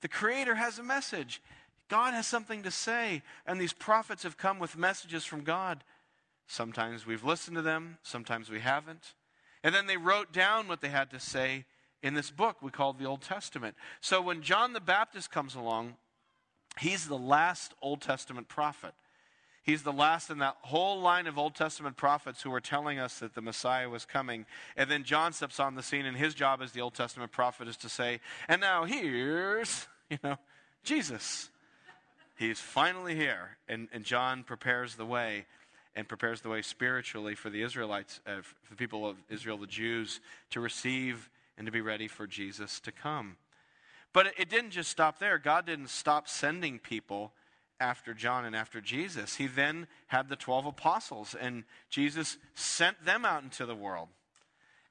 the 0.00 0.08
Creator 0.08 0.56
has 0.56 0.78
a 0.78 0.82
message. 0.82 1.40
God 1.88 2.12
has 2.12 2.26
something 2.26 2.62
to 2.64 2.70
say. 2.70 3.22
And 3.46 3.60
these 3.60 3.72
prophets 3.72 4.24
have 4.24 4.36
come 4.36 4.58
with 4.58 4.76
messages 4.76 5.24
from 5.24 5.44
God. 5.44 5.84
Sometimes 6.46 7.06
we've 7.06 7.24
listened 7.24 7.56
to 7.56 7.62
them, 7.62 7.98
sometimes 8.02 8.50
we 8.50 8.60
haven't. 8.60 9.14
And 9.62 9.74
then 9.74 9.86
they 9.86 9.96
wrote 9.96 10.32
down 10.32 10.68
what 10.68 10.80
they 10.80 10.88
had 10.88 11.10
to 11.10 11.20
say 11.20 11.64
in 12.02 12.14
this 12.14 12.30
book 12.30 12.56
we 12.60 12.70
call 12.70 12.92
the 12.92 13.04
Old 13.04 13.22
Testament. 13.22 13.76
So 14.00 14.20
when 14.20 14.42
John 14.42 14.72
the 14.72 14.80
Baptist 14.80 15.30
comes 15.30 15.54
along, 15.54 15.94
he's 16.78 17.06
the 17.06 17.18
last 17.18 17.74
Old 17.80 18.00
Testament 18.00 18.48
prophet. 18.48 18.94
He's 19.64 19.84
the 19.84 19.92
last 19.92 20.28
in 20.28 20.38
that 20.38 20.56
whole 20.62 21.00
line 21.00 21.28
of 21.28 21.38
Old 21.38 21.54
Testament 21.54 21.96
prophets 21.96 22.42
who 22.42 22.50
were 22.50 22.60
telling 22.60 22.98
us 22.98 23.20
that 23.20 23.34
the 23.34 23.40
Messiah 23.40 23.88
was 23.88 24.04
coming. 24.04 24.44
And 24.76 24.90
then 24.90 25.04
John 25.04 25.32
steps 25.32 25.60
on 25.60 25.76
the 25.76 25.84
scene, 25.84 26.04
and 26.04 26.16
his 26.16 26.34
job 26.34 26.60
as 26.60 26.72
the 26.72 26.80
Old 26.80 26.94
Testament 26.94 27.30
prophet 27.30 27.68
is 27.68 27.76
to 27.78 27.88
say, 27.88 28.18
and 28.48 28.60
now 28.60 28.84
here's, 28.84 29.86
you 30.10 30.18
know, 30.24 30.36
Jesus. 30.82 31.48
He's 32.36 32.58
finally 32.58 33.14
here. 33.14 33.56
And, 33.68 33.86
and 33.92 34.02
John 34.02 34.42
prepares 34.42 34.96
the 34.96 35.06
way 35.06 35.46
and 35.94 36.08
prepares 36.08 36.40
the 36.40 36.48
way 36.48 36.62
spiritually 36.62 37.34
for 37.34 37.50
the 37.50 37.62
Israelites, 37.62 38.20
uh, 38.26 38.40
for 38.42 38.70
the 38.70 38.76
people 38.76 39.06
of 39.06 39.16
Israel, 39.28 39.58
the 39.58 39.66
Jews, 39.66 40.20
to 40.50 40.60
receive 40.60 41.28
and 41.56 41.66
to 41.66 41.72
be 41.72 41.80
ready 41.80 42.08
for 42.08 42.26
Jesus 42.26 42.80
to 42.80 42.92
come. 42.92 43.36
But 44.12 44.32
it 44.38 44.48
didn't 44.48 44.70
just 44.70 44.90
stop 44.90 45.18
there. 45.18 45.38
God 45.38 45.66
didn't 45.66 45.88
stop 45.88 46.28
sending 46.28 46.78
people 46.78 47.32
after 47.80 48.14
John 48.14 48.44
and 48.44 48.54
after 48.54 48.80
Jesus. 48.80 49.36
He 49.36 49.46
then 49.46 49.86
had 50.06 50.28
the 50.28 50.36
12 50.36 50.66
apostles, 50.66 51.34
and 51.38 51.64
Jesus 51.90 52.38
sent 52.54 53.04
them 53.04 53.24
out 53.24 53.42
into 53.42 53.66
the 53.66 53.74
world. 53.74 54.08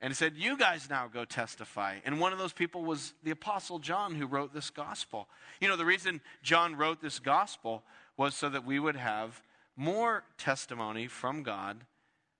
And 0.04 0.18
said, 0.18 0.34
You 0.36 0.58
guys 0.58 0.90
now 0.90 1.08
go 1.08 1.26
testify. 1.26 1.98
And 2.04 2.20
one 2.20 2.34
of 2.34 2.40
those 2.40 2.54
people 2.54 2.84
was 2.84 3.14
the 3.24 3.30
Apostle 3.30 3.78
John, 3.78 4.16
who 4.16 4.26
wrote 4.26 4.52
this 4.52 4.72
gospel. 4.72 5.28
You 5.60 5.68
know, 5.68 5.78
the 5.78 5.86
reason 5.86 6.22
John 6.42 6.76
wrote 6.76 7.04
this 7.04 7.20
gospel 7.20 7.84
was 8.18 8.34
so 8.34 8.50
that 8.50 8.66
we 8.66 8.80
would 8.80 8.96
have 8.96 9.40
more 9.82 10.24
testimony 10.38 11.08
from 11.08 11.42
God 11.42 11.86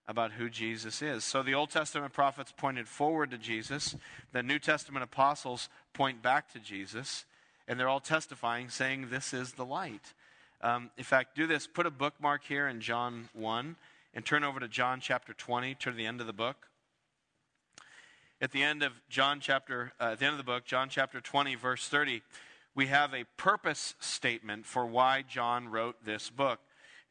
about 0.08 0.34
who 0.34 0.48
Jesus 0.48 1.02
is. 1.02 1.24
So 1.24 1.42
the 1.42 1.56
Old 1.56 1.72
Testament 1.72 2.14
prophets 2.14 2.54
pointed 2.56 2.88
forward 2.88 3.32
to 3.32 3.38
Jesus, 3.40 3.96
the 4.32 4.44
New 4.44 4.60
Testament 4.60 5.04
apostles 5.04 5.68
point 5.92 6.22
back 6.22 6.54
to 6.54 6.60
Jesus, 6.60 7.26
and 7.68 7.80
they're 7.80 7.90
all 7.90 8.00
testifying, 8.00 8.70
saying, 8.70 9.08
This 9.10 9.34
is 9.34 9.54
the 9.54 9.66
light. 9.66 10.14
Um, 10.62 10.92
in 10.98 11.04
fact, 11.04 11.36
do 11.36 11.48
this 11.48 11.66
put 11.66 11.88
a 11.88 11.92
bookmark 11.92 12.44
here 12.44 12.68
in 12.68 12.80
John 12.80 13.30
1 13.34 13.76
and 14.14 14.24
turn 14.24 14.44
over 14.44 14.60
to 14.60 14.68
John 14.68 15.00
chapter 15.00 15.34
20, 15.34 15.74
to 15.76 15.92
the 15.92 16.06
end 16.06 16.22
of 16.22 16.28
the 16.28 16.34
book. 16.34 16.68
At 18.40 18.52
the 18.52 18.62
end 18.62 18.84
of 18.84 18.92
John 19.10 19.40
chapter, 19.40 19.94
uh, 20.00 20.12
at 20.12 20.20
the 20.20 20.26
end 20.26 20.34
of 20.34 20.38
the 20.38 20.44
book, 20.44 20.66
John 20.66 20.90
chapter 20.90 21.20
20, 21.20 21.56
verse 21.56 21.88
30, 21.88 22.22
we 22.76 22.86
have 22.88 23.16
a 23.16 23.26
purpose 23.38 23.96
statement 24.00 24.68
for 24.68 24.86
why 24.86 25.24
John 25.24 25.70
wrote 25.70 26.06
this 26.06 26.30
book. 26.30 26.60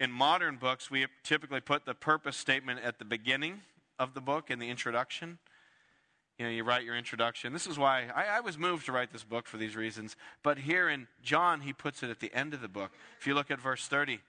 In 0.00 0.10
modern 0.10 0.56
books, 0.56 0.90
we 0.90 1.06
typically 1.22 1.60
put 1.60 1.84
the 1.84 1.94
purpose 1.94 2.38
statement 2.38 2.80
at 2.82 2.98
the 2.98 3.04
beginning 3.04 3.60
of 3.98 4.14
the 4.14 4.22
book 4.22 4.50
in 4.50 4.58
the 4.58 4.70
introduction. 4.70 5.38
You 6.38 6.46
know, 6.46 6.50
you 6.50 6.64
write 6.64 6.84
your 6.84 6.96
introduction. 6.96 7.52
This 7.52 7.66
is 7.66 7.78
why 7.78 8.06
I, 8.14 8.38
I, 8.38 8.40
was 8.40 8.56
moved 8.56 8.86
to 8.86 8.92
write 8.92 9.12
this 9.12 9.24
book 9.24 9.46
for 9.46 9.58
these 9.58 9.76
reasons. 9.76 10.16
But 10.42 10.56
here 10.56 10.88
in 10.88 11.06
John, 11.22 11.60
he 11.60 11.74
puts 11.74 12.02
it 12.02 12.08
at 12.08 12.18
the 12.18 12.32
end 12.32 12.54
of 12.54 12.62
the 12.62 12.68
book. 12.68 12.92
If 13.20 13.26
you 13.26 13.34
look 13.34 13.50
at 13.50 13.60
verse 13.60 13.86
30, 13.88 14.14
it 14.14 14.20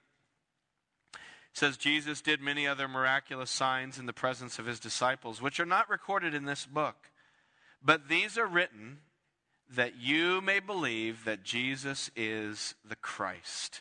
says, 1.54 1.78
Jesus 1.78 2.20
did 2.20 2.42
many 2.42 2.68
other 2.68 2.90
miraculous 2.90 3.50
signs 3.50 3.98
in 3.98 4.08
the 4.08 4.14
presence 4.14 4.60
of 4.60 4.66
his 4.66 4.78
disciples, 4.78 5.42
which 5.42 5.58
are 5.58 5.66
not 5.66 5.90
recorded 5.90 6.34
in 6.34 6.44
this 6.44 6.66
book. 6.66 6.98
But 7.82 8.10
these 8.10 8.38
are 8.38 8.46
written 8.46 9.00
that 9.74 9.98
you 9.98 10.42
may 10.42 10.60
believe 10.60 11.24
that 11.24 11.44
Jesus 11.44 12.12
is 12.14 12.76
the 12.84 12.98
Christ, 12.98 13.80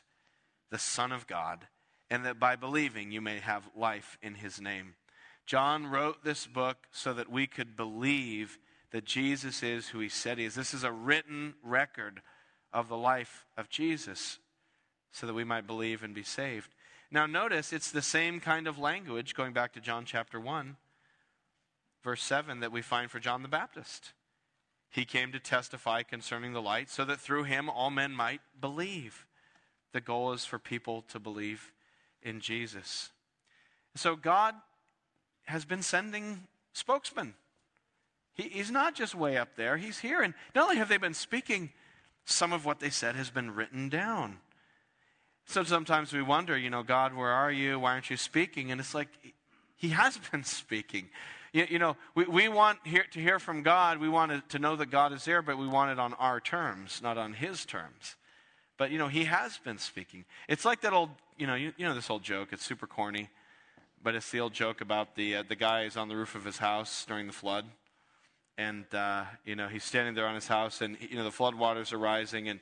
the 0.70 0.78
Son 0.78 1.10
of 1.10 1.26
God 1.26 1.66
and 2.10 2.24
that 2.24 2.40
by 2.40 2.56
believing 2.56 3.12
you 3.12 3.20
may 3.20 3.38
have 3.38 3.70
life 3.76 4.18
in 4.20 4.34
his 4.34 4.60
name. 4.60 4.94
John 5.46 5.86
wrote 5.86 6.24
this 6.24 6.46
book 6.46 6.88
so 6.90 7.12
that 7.14 7.30
we 7.30 7.46
could 7.46 7.76
believe 7.76 8.58
that 8.90 9.04
Jesus 9.04 9.62
is 9.62 9.88
who 9.88 10.00
he 10.00 10.08
said 10.08 10.38
he 10.38 10.44
is. 10.44 10.54
This 10.54 10.74
is 10.74 10.84
a 10.84 10.92
written 10.92 11.54
record 11.62 12.20
of 12.72 12.88
the 12.88 12.96
life 12.96 13.46
of 13.56 13.68
Jesus 13.68 14.38
so 15.12 15.26
that 15.26 15.34
we 15.34 15.44
might 15.44 15.66
believe 15.66 16.02
and 16.02 16.14
be 16.14 16.22
saved. 16.22 16.74
Now, 17.10 17.26
notice 17.26 17.72
it's 17.72 17.90
the 17.90 18.02
same 18.02 18.38
kind 18.38 18.68
of 18.68 18.78
language, 18.78 19.34
going 19.34 19.52
back 19.52 19.72
to 19.72 19.80
John 19.80 20.04
chapter 20.04 20.38
1, 20.38 20.76
verse 22.04 22.22
7, 22.22 22.60
that 22.60 22.70
we 22.70 22.82
find 22.82 23.10
for 23.10 23.18
John 23.18 23.42
the 23.42 23.48
Baptist. 23.48 24.12
He 24.88 25.04
came 25.04 25.32
to 25.32 25.40
testify 25.40 26.02
concerning 26.02 26.52
the 26.52 26.62
light 26.62 26.90
so 26.90 27.04
that 27.04 27.20
through 27.20 27.44
him 27.44 27.68
all 27.68 27.90
men 27.90 28.12
might 28.12 28.40
believe. 28.60 29.26
The 29.92 30.00
goal 30.00 30.32
is 30.32 30.44
for 30.44 30.58
people 30.58 31.02
to 31.08 31.18
believe 31.18 31.72
in 32.22 32.40
Jesus. 32.40 33.10
So 33.94 34.16
God 34.16 34.54
has 35.44 35.64
been 35.64 35.82
sending 35.82 36.46
spokesmen. 36.72 37.34
He, 38.34 38.44
he's 38.44 38.70
not 38.70 38.94
just 38.94 39.14
way 39.14 39.36
up 39.36 39.56
there, 39.56 39.76
he's 39.76 39.98
here. 39.98 40.22
And 40.22 40.34
not 40.54 40.64
only 40.64 40.76
have 40.76 40.88
they 40.88 40.96
been 40.96 41.14
speaking, 41.14 41.70
some 42.24 42.52
of 42.52 42.64
what 42.64 42.80
they 42.80 42.90
said 42.90 43.16
has 43.16 43.30
been 43.30 43.54
written 43.54 43.88
down. 43.88 44.38
So 45.46 45.64
sometimes 45.64 46.12
we 46.12 46.22
wonder, 46.22 46.56
you 46.56 46.70
know, 46.70 46.84
God, 46.84 47.14
where 47.14 47.30
are 47.30 47.50
you? 47.50 47.80
Why 47.80 47.92
aren't 47.92 48.10
you 48.10 48.16
speaking? 48.16 48.70
And 48.70 48.80
it's 48.80 48.94
like, 48.94 49.08
He 49.76 49.88
has 49.88 50.18
been 50.30 50.44
speaking. 50.44 51.08
You, 51.52 51.66
you 51.68 51.78
know, 51.80 51.96
we, 52.14 52.24
we 52.24 52.48
want 52.48 52.78
hear, 52.84 53.04
to 53.10 53.20
hear 53.20 53.40
from 53.40 53.62
God. 53.62 53.98
We 53.98 54.08
want 54.08 54.48
to, 54.50 54.58
know 54.60 54.76
that 54.76 54.90
God 54.90 55.12
is 55.12 55.24
there, 55.24 55.42
but 55.42 55.58
we 55.58 55.66
want 55.66 55.90
it 55.90 55.98
on 55.98 56.14
our 56.14 56.40
terms, 56.40 57.00
not 57.02 57.18
on 57.18 57.32
His 57.32 57.64
terms. 57.64 58.14
But, 58.80 58.90
you 58.90 58.96
know, 58.96 59.08
He 59.08 59.24
has 59.24 59.58
been 59.58 59.76
speaking. 59.76 60.24
It's 60.48 60.64
like 60.64 60.80
that 60.80 60.94
old 60.94 61.10
you 61.40 61.46
know, 61.46 61.54
you, 61.54 61.72
you 61.78 61.86
know 61.86 61.94
this 61.94 62.10
old 62.10 62.22
joke. 62.22 62.48
It's 62.52 62.64
super 62.64 62.86
corny, 62.86 63.30
but 64.02 64.14
it's 64.14 64.30
the 64.30 64.40
old 64.40 64.52
joke 64.52 64.82
about 64.82 65.16
the 65.16 65.36
uh, 65.36 65.42
the 65.48 65.56
guy 65.56 65.84
is 65.84 65.96
on 65.96 66.08
the 66.08 66.14
roof 66.14 66.34
of 66.34 66.44
his 66.44 66.58
house 66.58 67.06
during 67.08 67.26
the 67.26 67.32
flood, 67.32 67.64
and 68.58 68.84
uh, 68.94 69.24
you 69.46 69.56
know 69.56 69.66
he's 69.66 69.82
standing 69.82 70.14
there 70.14 70.26
on 70.26 70.34
his 70.34 70.46
house, 70.46 70.82
and 70.82 70.98
you 71.00 71.16
know 71.16 71.24
the 71.24 71.30
flood 71.30 71.54
waters 71.54 71.94
are 71.94 71.98
rising, 71.98 72.50
and 72.50 72.60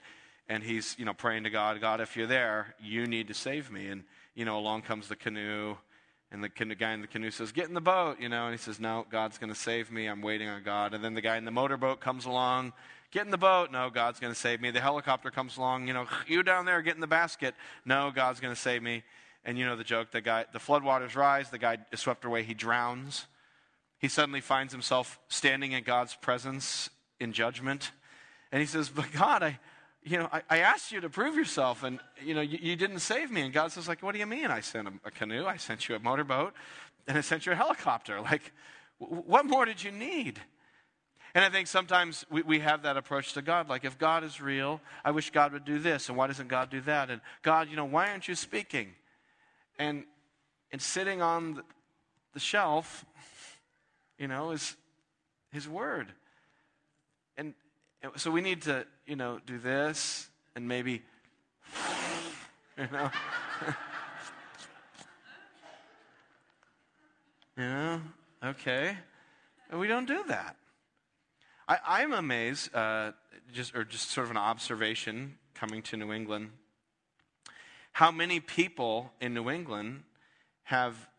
and 0.49 0.63
he's 0.63 0.95
you 0.97 1.05
know 1.05 1.13
praying 1.13 1.43
to 1.43 1.51
God, 1.51 1.81
God, 1.81 2.01
if 2.01 2.17
you're 2.17 2.29
there, 2.29 2.77
you 2.81 3.07
need 3.07 3.27
to 3.29 3.35
save 3.35 3.69
me. 3.69 3.89
And 3.89 4.05
you 4.37 4.45
know 4.45 4.57
along 4.57 4.83
comes 4.83 5.09
the 5.09 5.17
canoe, 5.17 5.75
and 6.31 6.45
the, 6.45 6.49
guy 6.49 6.93
in 6.93 7.01
the 7.01 7.07
canoe 7.07 7.31
says, 7.31 7.53
Get 7.53 7.69
in 7.69 7.75
the 7.75 7.81
boat, 7.81 8.21
you 8.21 8.29
know, 8.29 8.45
and 8.45 8.55
he 8.55 8.59
says, 8.59 8.79
No, 8.79 9.07
God's 9.11 9.39
going 9.39 9.53
to 9.53 9.59
save 9.59 9.91
me. 9.91 10.07
I'm 10.07 10.21
waiting 10.21 10.49
on 10.49 10.63
God. 10.63 10.93
And 10.93 11.03
then 11.03 11.15
the 11.15 11.23
guy 11.23 11.39
in 11.39 11.47
the 11.47 11.51
motorboat 11.51 12.01
comes 12.01 12.27
along, 12.27 12.75
Get 13.11 13.25
in 13.25 13.31
the 13.31 13.38
boat. 13.38 13.73
No, 13.73 13.88
God's 13.91 14.21
going 14.21 14.33
to 14.33 14.38
save 14.38 14.61
me. 14.61 14.71
The 14.71 14.81
helicopter 14.81 15.31
comes 15.31 15.57
along. 15.57 15.87
You 15.87 15.95
know, 15.95 16.07
you 16.27 16.43
down 16.43 16.67
there, 16.67 16.83
get 16.83 16.95
in 16.95 17.00
the 17.00 17.07
basket. 17.07 17.55
No, 17.85 18.11
God's 18.15 18.41
going 18.41 18.55
to 18.55 18.61
save 18.61 18.83
me. 18.83 19.03
And 19.45 19.57
you 19.57 19.65
know 19.65 19.77
the 19.77 19.85
joke. 19.85 20.11
The 20.11 20.21
guy, 20.21 20.45
the 20.53 20.59
floodwaters 20.59 21.17
rise. 21.17 21.50
The 21.50 21.59
guy 21.59 21.79
is 21.91 22.00
swept 22.00 22.25
away. 22.25 22.43
He 22.43 22.55
drowns. 22.55 23.27
He 23.99 24.09
suddenly 24.09 24.41
finds 24.41 24.73
himself 24.73 25.19
standing 25.29 25.73
in 25.73 25.85
God's 25.85 26.15
presence 26.15 26.91
in 27.19 27.33
judgment, 27.33 27.91
and 28.53 28.61
he 28.61 28.67
says, 28.67 28.88
"But 28.88 29.11
God, 29.12 29.43
I." 29.43 29.59
you 30.05 30.17
know, 30.17 30.29
I, 30.33 30.43
I, 30.49 30.59
asked 30.59 30.93
you 30.93 31.00
to 31.00 31.11
prove 31.11 31.35
yourself, 31.35 31.83
and 31.83 31.99
you 32.25 32.33
know, 32.33 32.41
you, 32.41 32.59
you, 32.62 32.77
didn't 32.77 33.00
save 33.00 33.31
me. 33.31 33.43
And 33.43 33.53
God 33.53 33.73
says, 33.73 33.88
like, 33.88 34.03
what 34.03 34.12
do 34.12 34.19
you 34.19 34.27
mean? 34.27 34.47
I 34.47 34.61
sent 34.61 34.88
a, 34.88 34.93
a, 35.05 35.11
canoe, 35.11 35.45
I 35.45 35.57
sent 35.57 35.88
you 35.88 35.97
a 35.97 35.99
motorboat, 35.99 36.55
and 37.07 37.19
I 37.19 37.21
sent 37.21 37.45
you 37.45 37.53
a 37.53 37.57
helicopter. 37.57 38.21
Like, 38.21 38.53
what 38.99 39.45
more 39.45 39.65
did 39.65 39.83
you 39.83 39.91
need? 39.91 40.41
And 41.35 41.45
I 41.45 41.51
think 41.51 41.67
sometimes 41.67 42.25
we, 42.31 42.43
we 42.43 42.61
have 42.61 42.83
that 42.83 42.97
approach 42.97 43.35
to 43.35 43.43
God. 43.43 43.69
Like, 43.69 43.85
if 43.85 43.99
God 43.99 44.25
is 44.25 44.41
real, 44.41 44.81
I 45.05 45.11
wish 45.11 45.31
God 45.31 45.53
would 45.53 45.65
do 45.65 45.79
this, 45.79 46.09
and 46.09 46.17
why 46.17 46.27
doesn't 46.27 46.49
God 46.49 46.71
do 46.71 46.81
that? 46.83 47.11
And 47.11 47.21
God, 47.43 47.69
you 47.69 47.77
know, 47.77 47.85
why 47.85 48.11
aren't 48.11 48.29
you 48.29 48.35
speaking? 48.35 48.95
And, 49.79 50.05
and 50.73 50.81
sitting 50.81 51.21
on 51.23 51.55
the, 51.55 51.65
the 52.35 52.41
shelf, 52.41 53.05
you 54.19 54.27
know, 54.27 54.53
is 54.53 54.77
His 55.53 55.69
Word. 55.69 56.13
And, 57.37 57.55
so 58.17 58.31
we 58.31 58.41
need 58.41 58.63
to, 58.63 58.87
you 59.07 59.17
know, 59.17 59.41
do 59.45 59.59
this 59.59 60.29
and 60.57 60.67
maybe, 60.67 61.03
you 62.79 62.89
know. 62.91 63.11
you 67.57 67.65
know, 67.65 68.01
okay. 68.43 68.97
And 69.71 69.79
we 69.79 69.87
don't 69.89 70.07
do 70.07 70.25
that. 70.29 70.57
I, 71.69 72.01
am 72.01 72.13
amazed, 72.13 72.75
uh, 72.75 73.13
just 73.53 73.77
or 73.77 73.85
just 73.85 74.11
sort 74.11 74.25
of 74.25 74.31
an 74.31 74.39
observation 74.39 75.37
coming 75.55 75.83
to 75.83 75.99
New 75.99 76.15
England, 76.15 76.51
how 77.93 78.11
many 78.11 78.41
people 78.41 79.13
in 79.21 79.35
New 79.35 79.51
England 79.51 80.05
have 80.63 81.11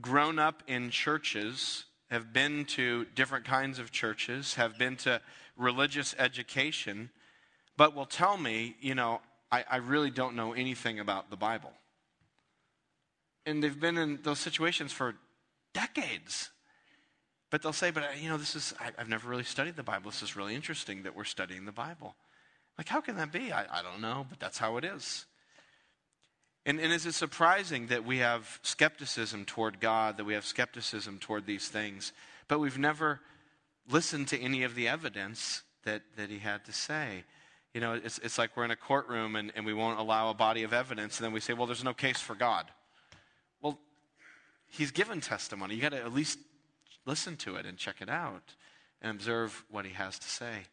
grown 0.00 0.38
up 0.38 0.62
in 0.66 0.88
churches, 0.88 1.84
have 2.10 2.32
been 2.32 2.64
to 2.64 3.04
different 3.14 3.44
kinds 3.44 3.78
of 3.78 3.90
churches, 3.90 4.54
have 4.54 4.78
been 4.78 4.96
to 4.96 5.20
religious 5.58 6.14
education, 6.18 7.10
but 7.76 7.94
will 7.94 8.06
tell 8.06 8.38
me, 8.38 8.76
you 8.80 8.94
know, 8.94 9.20
I, 9.52 9.64
I 9.70 9.76
really 9.76 10.10
don't 10.10 10.34
know 10.34 10.54
anything 10.54 10.98
about 10.98 11.28
the 11.28 11.36
Bible. 11.36 11.72
And 13.44 13.62
they've 13.62 13.78
been 13.78 13.98
in 13.98 14.20
those 14.22 14.38
situations 14.38 14.92
for 14.92 15.16
decades. 15.74 16.50
But 17.50 17.62
they'll 17.62 17.72
say, 17.72 17.90
but 17.90 18.04
uh, 18.04 18.06
you 18.18 18.28
know, 18.28 18.38
this 18.38 18.54
is, 18.54 18.72
I, 18.80 18.90
have 18.96 19.08
never 19.08 19.28
really 19.28 19.44
studied 19.44 19.76
the 19.76 19.82
Bible. 19.82 20.10
This 20.10 20.22
is 20.22 20.36
really 20.36 20.54
interesting 20.54 21.02
that 21.02 21.16
we're 21.16 21.24
studying 21.24 21.64
the 21.64 21.72
Bible. 21.72 22.14
Like, 22.78 22.88
how 22.88 23.00
can 23.00 23.16
that 23.16 23.32
be? 23.32 23.52
I, 23.52 23.66
I 23.70 23.82
don't 23.82 24.00
know, 24.00 24.26
but 24.28 24.38
that's 24.38 24.58
how 24.58 24.76
it 24.76 24.84
is. 24.84 25.26
And, 26.64 26.78
and 26.78 26.92
is 26.92 27.06
it 27.06 27.14
surprising 27.14 27.88
that 27.88 28.04
we 28.04 28.18
have 28.18 28.60
skepticism 28.62 29.44
toward 29.44 29.80
God, 29.80 30.16
that 30.18 30.24
we 30.24 30.34
have 30.34 30.44
skepticism 30.44 31.18
toward 31.18 31.46
these 31.46 31.68
things, 31.68 32.12
but 32.48 32.60
we've 32.60 32.78
never 32.78 33.20
listened 33.88 34.28
to 34.28 34.38
any 34.38 34.62
of 34.62 34.74
the 34.74 34.86
evidence 34.86 35.62
that, 35.84 36.02
that 36.16 36.30
he 36.30 36.38
had 36.38 36.64
to 36.66 36.72
say? 36.72 37.24
You 37.74 37.80
know, 37.80 37.94
it's, 37.94 38.18
it's 38.18 38.38
like 38.38 38.56
we're 38.56 38.64
in 38.64 38.70
a 38.70 38.76
courtroom 38.76 39.36
and, 39.36 39.52
and 39.56 39.64
we 39.64 39.74
won't 39.74 39.98
allow 39.98 40.30
a 40.30 40.34
body 40.34 40.62
of 40.62 40.72
evidence, 40.72 41.18
and 41.18 41.24
then 41.24 41.32
we 41.32 41.40
say, 41.40 41.54
well, 41.54 41.66
there's 41.66 41.84
no 41.84 41.94
case 41.94 42.20
for 42.20 42.34
God. 42.34 42.66
Well, 43.62 43.78
he's 44.68 44.90
given 44.90 45.20
testimony. 45.20 45.74
You 45.74 45.82
got 45.82 45.92
to 45.92 46.02
at 46.02 46.12
least 46.12 46.38
listen 47.06 47.36
to 47.38 47.56
it 47.56 47.66
and 47.66 47.78
check 47.78 47.96
it 48.00 48.08
out 48.08 48.54
and 49.02 49.10
observe 49.10 49.64
what 49.70 49.84
he 49.84 49.92
has 49.92 50.18
to 50.18 50.28
say. 50.28 50.66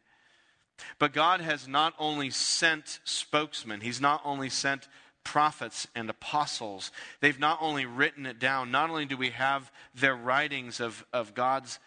But 0.98 1.12
God 1.12 1.40
has 1.40 1.66
not 1.66 1.94
only 1.98 2.30
sent 2.30 3.00
spokesmen, 3.04 3.80
He's 3.80 4.00
not 4.00 4.20
only 4.24 4.48
sent 4.48 4.88
prophets 5.24 5.86
and 5.94 6.08
apostles. 6.08 6.90
They've 7.20 7.38
not 7.38 7.58
only 7.60 7.84
written 7.84 8.26
it 8.26 8.38
down, 8.38 8.70
not 8.70 8.90
only 8.90 9.04
do 9.04 9.16
we 9.16 9.30
have 9.30 9.70
their 9.94 10.14
writings 10.14 10.80
of, 10.80 11.04
of 11.12 11.34
God's, 11.34 11.78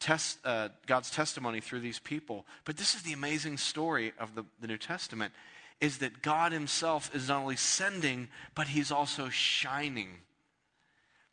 test, 0.00 0.38
uh, 0.44 0.70
God's 0.86 1.10
testimony 1.10 1.60
through 1.60 1.80
these 1.80 1.98
people, 1.98 2.46
but 2.64 2.76
this 2.76 2.94
is 2.94 3.02
the 3.02 3.12
amazing 3.12 3.58
story 3.58 4.12
of 4.18 4.34
the, 4.34 4.44
the 4.60 4.66
New 4.66 4.78
Testament 4.78 5.32
is 5.78 5.98
that 5.98 6.22
God 6.22 6.52
Himself 6.52 7.14
is 7.14 7.28
not 7.28 7.42
only 7.42 7.56
sending, 7.56 8.28
but 8.54 8.68
He's 8.68 8.90
also 8.90 9.28
shining. 9.28 10.08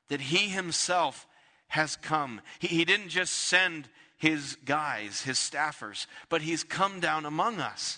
That 0.09 0.19
He 0.19 0.49
Himself 0.49 1.25
has 1.73 1.95
come. 1.95 2.39
He, 2.59 2.67
he 2.67 2.85
didn't 2.85 3.09
just 3.09 3.33
send 3.33 3.89
His 4.17 4.57
guys, 4.63 5.23
His 5.23 5.37
staffers, 5.37 6.05
but 6.29 6.43
He's 6.43 6.63
come 6.63 6.99
down 6.99 7.25
among 7.25 7.59
us. 7.59 7.97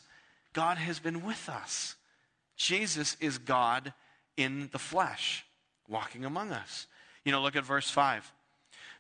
God 0.54 0.78
has 0.78 0.98
been 0.98 1.26
with 1.26 1.50
us. 1.50 1.96
Jesus 2.56 3.18
is 3.20 3.38
God 3.38 3.94
in 4.38 4.70
the 4.72 4.80
flesh, 4.80 5.46
walking 5.90 6.24
among 6.24 6.54
us. 6.54 6.88
You 7.26 7.34
know, 7.34 7.42
look 7.42 7.58
at 7.58 7.66
verse 7.66 7.90
5. 7.90 8.32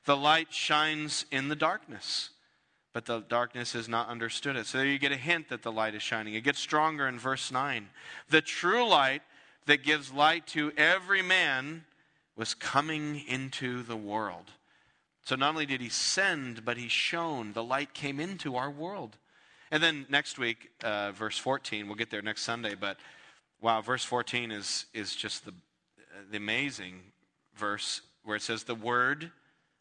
The 0.04 0.18
light 0.18 0.52
shines 0.52 1.26
in 1.32 1.48
the 1.48 1.56
darkness, 1.56 2.32
but 2.92 3.06
the 3.06 3.22
darkness 3.22 3.72
has 3.72 3.88
not 3.88 4.10
understood 4.10 4.58
it. 4.58 4.66
So 4.66 4.82
you 4.82 5.00
get 5.00 5.14
a 5.14 5.18
hint 5.18 5.48
that 5.50 5.64
the 5.64 5.72
light 5.72 5.96
is 5.96 6.04
shining. 6.04 6.34
It 6.34 6.44
gets 6.44 6.60
stronger 6.60 7.08
in 7.08 7.18
verse 7.18 7.50
9. 7.50 7.88
The 8.30 8.42
true 8.42 8.86
light 8.86 9.22
that 9.68 9.84
gives 9.84 10.12
light 10.12 10.46
to 10.48 10.74
every 10.76 11.22
man 11.22 11.86
was 12.36 12.54
coming 12.54 13.24
into 13.26 13.82
the 13.82 13.96
world. 13.96 14.52
So 15.26 15.36
not 15.36 15.50
only 15.50 15.66
did 15.66 15.82
he 15.82 15.90
send, 15.90 16.64
but 16.64 16.78
he 16.78 16.88
shone. 16.88 17.52
The 17.54 17.64
light 17.64 17.94
came 17.94 18.20
into 18.20 18.56
our 18.56 18.72
world. 18.72 19.18
And 19.72 19.84
then 19.84 20.06
next 20.10 20.40
week, 20.40 20.70
uh, 20.84 21.12
verse 21.12 21.38
14, 21.38 21.88
we'll 21.88 21.96
get 21.96 22.10
there 22.10 22.22
next 22.22 22.44
Sunday, 22.44 22.76
but 22.80 22.98
Wow, 23.62 23.82
verse 23.82 24.04
14 24.04 24.52
is, 24.52 24.86
is 24.94 25.16
just 25.16 25.46
the, 25.46 25.54
the 26.30 26.38
amazing 26.38 27.02
verse 27.56 28.02
where 28.24 28.36
it 28.36 28.42
says, 28.42 28.64
The 28.64 28.76
Word 28.76 29.32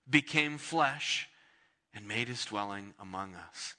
became 0.08 0.58
flesh 0.58 1.28
and 1.94 2.08
made 2.08 2.28
his 2.28 2.44
dwelling 2.44 2.94
among 2.98 3.34
us. 3.34 3.74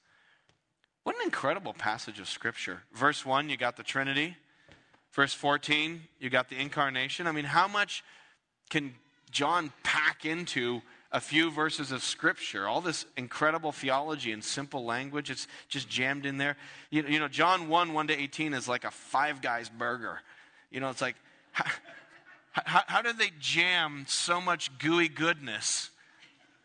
What 1.04 1.16
an 1.16 1.22
incredible 1.24 1.74
passage 1.74 2.20
of 2.20 2.28
Scripture. 2.28 2.84
Verse 2.94 3.26
1, 3.26 3.50
you 3.50 3.58
got 3.58 3.78
the 3.78 3.84
Trinity. 3.84 4.38
Verse 5.12 5.34
14, 5.34 6.02
you 6.20 6.30
got 6.30 6.50
the 6.50 6.60
incarnation. 6.60 7.26
I 7.26 7.32
mean, 7.32 7.46
how 7.46 7.68
much 7.68 8.04
can 8.70 8.94
John 9.32 9.72
pack 9.84 10.26
into 10.26 10.82
a 11.16 11.22
few 11.22 11.50
verses 11.50 11.94
of 11.94 12.04
scripture, 12.04 12.68
all 12.68 12.82
this 12.82 13.06
incredible 13.16 13.72
theology 13.72 14.34
in 14.34 14.42
simple 14.42 14.84
language. 14.84 15.32
It's 15.32 15.48
just 15.70 15.88
jammed 15.88 16.26
in 16.26 16.38
there. 16.38 16.58
You, 16.90 17.06
you 17.08 17.20
know, 17.20 17.30
John 17.30 17.70
1 17.70 17.94
1 17.94 18.08
to 18.08 18.22
18 18.22 18.54
is 18.54 18.68
like 18.68 18.84
a 18.84 18.92
five 18.92 19.42
guys 19.42 19.70
burger. 19.70 20.20
You 20.72 20.82
know, 20.82 20.90
it's 20.90 21.02
like, 21.02 21.16
how, 21.54 21.72
how, 22.52 22.82
how 22.88 23.02
did 23.02 23.18
they 23.18 23.30
jam 23.40 24.04
so 24.10 24.42
much 24.42 24.78
gooey 24.78 25.08
goodness 25.08 25.90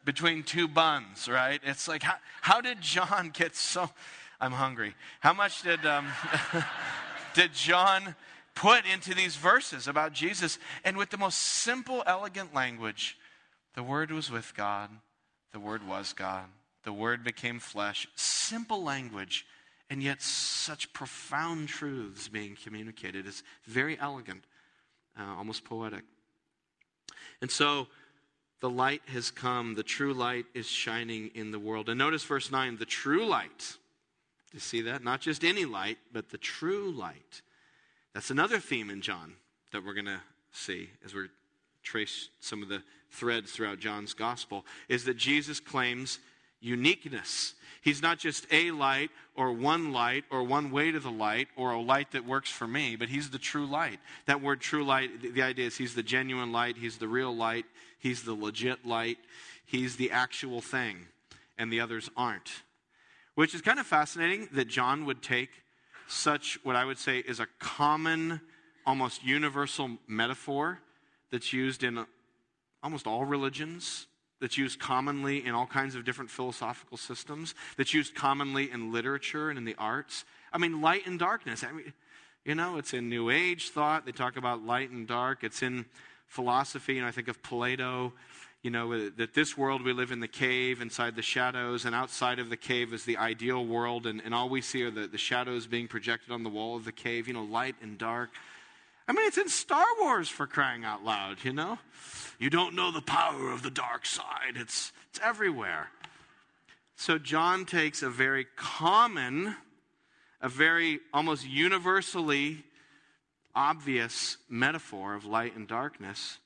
between 0.04 0.42
two 0.42 0.66
buns, 0.66 1.28
right? 1.28 1.60
It's 1.62 1.86
like, 1.86 2.02
how, 2.02 2.16
how 2.40 2.60
did 2.60 2.80
John 2.80 3.30
get 3.32 3.54
so. 3.54 3.88
I'm 4.40 4.52
hungry. 4.52 4.96
How 5.20 5.32
much 5.32 5.62
did, 5.62 5.86
um, 5.86 6.08
did 7.34 7.52
John 7.52 8.16
put 8.56 8.84
into 8.84 9.14
these 9.14 9.36
verses 9.36 9.86
about 9.86 10.12
Jesus? 10.12 10.58
And 10.82 10.96
with 10.96 11.10
the 11.10 11.18
most 11.18 11.38
simple, 11.38 12.02
elegant 12.04 12.52
language, 12.52 13.16
the 13.74 13.82
Word 13.82 14.10
was 14.10 14.30
with 14.30 14.54
God, 14.56 14.90
the 15.52 15.60
Word 15.60 15.86
was 15.86 16.12
God, 16.12 16.46
the 16.84 16.92
Word 16.92 17.24
became 17.24 17.58
flesh. 17.58 18.08
Simple 18.14 18.82
language, 18.82 19.46
and 19.88 20.02
yet 20.02 20.22
such 20.22 20.92
profound 20.92 21.68
truths 21.68 22.28
being 22.28 22.56
communicated. 22.62 23.26
It's 23.26 23.42
very 23.66 23.98
elegant, 23.98 24.44
uh, 25.18 25.34
almost 25.36 25.64
poetic. 25.64 26.04
And 27.40 27.50
so, 27.50 27.88
the 28.60 28.70
light 28.70 29.02
has 29.06 29.30
come. 29.30 29.74
The 29.74 29.82
true 29.82 30.12
light 30.12 30.44
is 30.54 30.66
shining 30.66 31.30
in 31.34 31.50
the 31.50 31.58
world. 31.58 31.88
And 31.88 31.98
notice 31.98 32.22
verse 32.24 32.50
9 32.50 32.76
the 32.76 32.84
true 32.84 33.24
light. 33.24 33.76
Do 34.50 34.56
you 34.56 34.60
see 34.60 34.82
that? 34.82 35.02
Not 35.02 35.20
just 35.20 35.44
any 35.44 35.64
light, 35.64 35.98
but 36.12 36.28
the 36.28 36.38
true 36.38 36.90
light. 36.90 37.42
That's 38.14 38.30
another 38.30 38.58
theme 38.58 38.90
in 38.90 39.00
John 39.00 39.34
that 39.72 39.84
we're 39.84 39.94
going 39.94 40.06
to 40.06 40.20
see 40.52 40.90
as 41.04 41.14
we 41.14 41.28
trace 41.82 42.28
some 42.40 42.62
of 42.62 42.68
the 42.68 42.82
threads 43.10 43.52
throughout 43.52 43.78
John's 43.78 44.14
gospel 44.14 44.64
is 44.88 45.04
that 45.04 45.16
Jesus 45.16 45.60
claims 45.60 46.18
uniqueness. 46.60 47.54
He's 47.82 48.02
not 48.02 48.18
just 48.18 48.46
a 48.52 48.70
light 48.70 49.10
or 49.34 49.52
one 49.52 49.92
light 49.92 50.24
or 50.30 50.42
one 50.42 50.70
way 50.70 50.90
to 50.92 51.00
the 51.00 51.10
light 51.10 51.48
or 51.56 51.72
a 51.72 51.80
light 51.80 52.10
that 52.12 52.26
works 52.26 52.50
for 52.50 52.66
me, 52.66 52.96
but 52.96 53.08
he's 53.08 53.30
the 53.30 53.38
true 53.38 53.66
light. 53.66 53.98
That 54.26 54.42
word 54.42 54.60
true 54.60 54.84
light, 54.84 55.34
the 55.34 55.42
idea 55.42 55.66
is 55.66 55.76
he's 55.76 55.94
the 55.94 56.02
genuine 56.02 56.52
light, 56.52 56.76
he's 56.76 56.98
the 56.98 57.08
real 57.08 57.34
light, 57.34 57.64
he's 57.98 58.22
the 58.22 58.34
legit 58.34 58.86
light, 58.86 59.18
he's 59.64 59.96
the 59.96 60.10
actual 60.10 60.60
thing, 60.60 61.06
and 61.56 61.72
the 61.72 61.80
others 61.80 62.10
aren't. 62.16 62.50
Which 63.34 63.54
is 63.54 63.62
kind 63.62 63.78
of 63.78 63.86
fascinating 63.86 64.48
that 64.52 64.68
John 64.68 65.06
would 65.06 65.22
take 65.22 65.50
such 66.06 66.58
what 66.62 66.76
I 66.76 66.84
would 66.84 66.98
say 66.98 67.18
is 67.18 67.40
a 67.40 67.46
common, 67.58 68.42
almost 68.84 69.24
universal 69.24 69.96
metaphor 70.06 70.80
that's 71.30 71.52
used 71.52 71.82
in 71.82 72.04
almost 72.82 73.06
all 73.06 73.24
religions, 73.24 74.06
that's 74.40 74.56
used 74.56 74.78
commonly 74.78 75.44
in 75.44 75.54
all 75.54 75.66
kinds 75.66 75.94
of 75.94 76.04
different 76.04 76.30
philosophical 76.30 76.96
systems, 76.96 77.54
that's 77.76 77.92
used 77.92 78.14
commonly 78.14 78.70
in 78.70 78.90
literature 78.92 79.50
and 79.50 79.58
in 79.58 79.64
the 79.64 79.74
arts. 79.78 80.24
I 80.52 80.58
mean, 80.58 80.80
light 80.80 81.06
and 81.06 81.18
darkness. 81.18 81.62
I 81.62 81.72
mean, 81.72 81.92
you 82.44 82.54
know, 82.54 82.78
it's 82.78 82.94
in 82.94 83.08
New 83.08 83.30
Age 83.30 83.68
thought. 83.68 84.06
They 84.06 84.12
talk 84.12 84.36
about 84.36 84.64
light 84.64 84.90
and 84.90 85.06
dark. 85.06 85.44
It's 85.44 85.62
in 85.62 85.84
philosophy, 86.26 86.96
and 86.96 87.06
I 87.06 87.10
think 87.10 87.28
of 87.28 87.42
Plato, 87.42 88.14
you 88.62 88.70
know, 88.70 89.10
that 89.10 89.34
this 89.34 89.58
world 89.58 89.84
we 89.84 89.92
live 89.92 90.10
in 90.10 90.20
the 90.20 90.28
cave 90.28 90.80
inside 90.80 91.16
the 91.16 91.22
shadows, 91.22 91.84
and 91.84 91.94
outside 91.94 92.38
of 92.38 92.48
the 92.48 92.56
cave 92.56 92.94
is 92.94 93.04
the 93.04 93.18
ideal 93.18 93.66
world, 93.66 94.06
and, 94.06 94.22
and 94.24 94.34
all 94.34 94.48
we 94.48 94.60
see 94.62 94.82
are 94.84 94.90
the, 94.90 95.06
the 95.06 95.18
shadows 95.18 95.66
being 95.66 95.88
projected 95.88 96.30
on 96.30 96.42
the 96.42 96.48
wall 96.48 96.76
of 96.76 96.84
the 96.84 96.92
cave, 96.92 97.28
you 97.28 97.34
know, 97.34 97.44
light 97.44 97.74
and 97.82 97.98
dark. 97.98 98.30
I 99.10 99.12
mean, 99.12 99.26
it's 99.26 99.38
in 99.38 99.48
Star 99.48 99.84
Wars 100.00 100.28
for 100.28 100.46
crying 100.46 100.84
out 100.84 101.02
loud, 101.04 101.38
you 101.42 101.52
know? 101.52 101.80
You 102.38 102.48
don't 102.48 102.76
know 102.76 102.92
the 102.92 103.00
power 103.00 103.50
of 103.50 103.60
the 103.60 103.68
dark 103.68 104.06
side, 104.06 104.54
it's, 104.54 104.92
it's 105.10 105.18
everywhere. 105.20 105.90
So, 106.94 107.18
John 107.18 107.64
takes 107.64 108.04
a 108.04 108.08
very 108.08 108.46
common, 108.54 109.56
a 110.40 110.48
very 110.48 111.00
almost 111.12 111.44
universally 111.44 112.62
obvious 113.52 114.36
metaphor 114.48 115.16
of 115.16 115.24
light 115.24 115.56
and 115.56 115.66
darkness, 115.66 116.38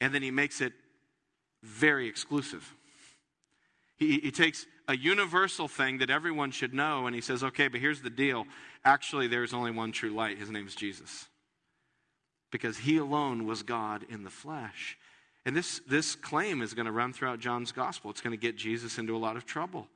and 0.00 0.12
then 0.12 0.22
he 0.22 0.32
makes 0.32 0.60
it 0.60 0.72
very 1.62 2.08
exclusive. 2.08 2.74
He, 3.96 4.18
he 4.18 4.32
takes 4.32 4.66
a 4.88 4.96
universal 4.96 5.68
thing 5.68 5.98
that 5.98 6.10
everyone 6.10 6.50
should 6.50 6.74
know, 6.74 7.06
and 7.06 7.14
he 7.14 7.20
says, 7.20 7.44
okay, 7.44 7.68
but 7.68 7.78
here's 7.78 8.02
the 8.02 8.10
deal. 8.10 8.46
Actually, 8.84 9.28
there's 9.28 9.54
only 9.54 9.70
one 9.70 9.92
true 9.92 10.10
light. 10.10 10.36
His 10.36 10.50
name 10.50 10.66
is 10.66 10.74
Jesus 10.74 11.28
because 12.50 12.78
he 12.78 12.96
alone 12.96 13.46
was 13.46 13.62
God 13.62 14.04
in 14.08 14.24
the 14.24 14.30
flesh. 14.30 14.98
And 15.46 15.56
this, 15.56 15.80
this 15.88 16.14
claim 16.14 16.62
is 16.62 16.74
going 16.74 16.86
to 16.86 16.92
run 16.92 17.12
throughout 17.12 17.40
John's 17.40 17.72
gospel. 17.72 18.10
It's 18.10 18.20
going 18.20 18.36
to 18.36 18.40
get 18.40 18.56
Jesus 18.56 18.98
into 18.98 19.16
a 19.16 19.18
lot 19.18 19.36
of 19.36 19.46
trouble 19.46 19.88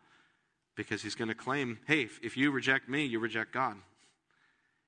because 0.75 1.03
he's 1.03 1.15
going 1.15 1.29
to 1.29 1.35
claim 1.35 1.79
hey, 1.87 2.03
if, 2.03 2.19
if 2.23 2.37
you 2.37 2.51
reject 2.51 2.89
me, 2.89 3.05
you 3.05 3.19
reject 3.19 3.53
God. 3.53 3.77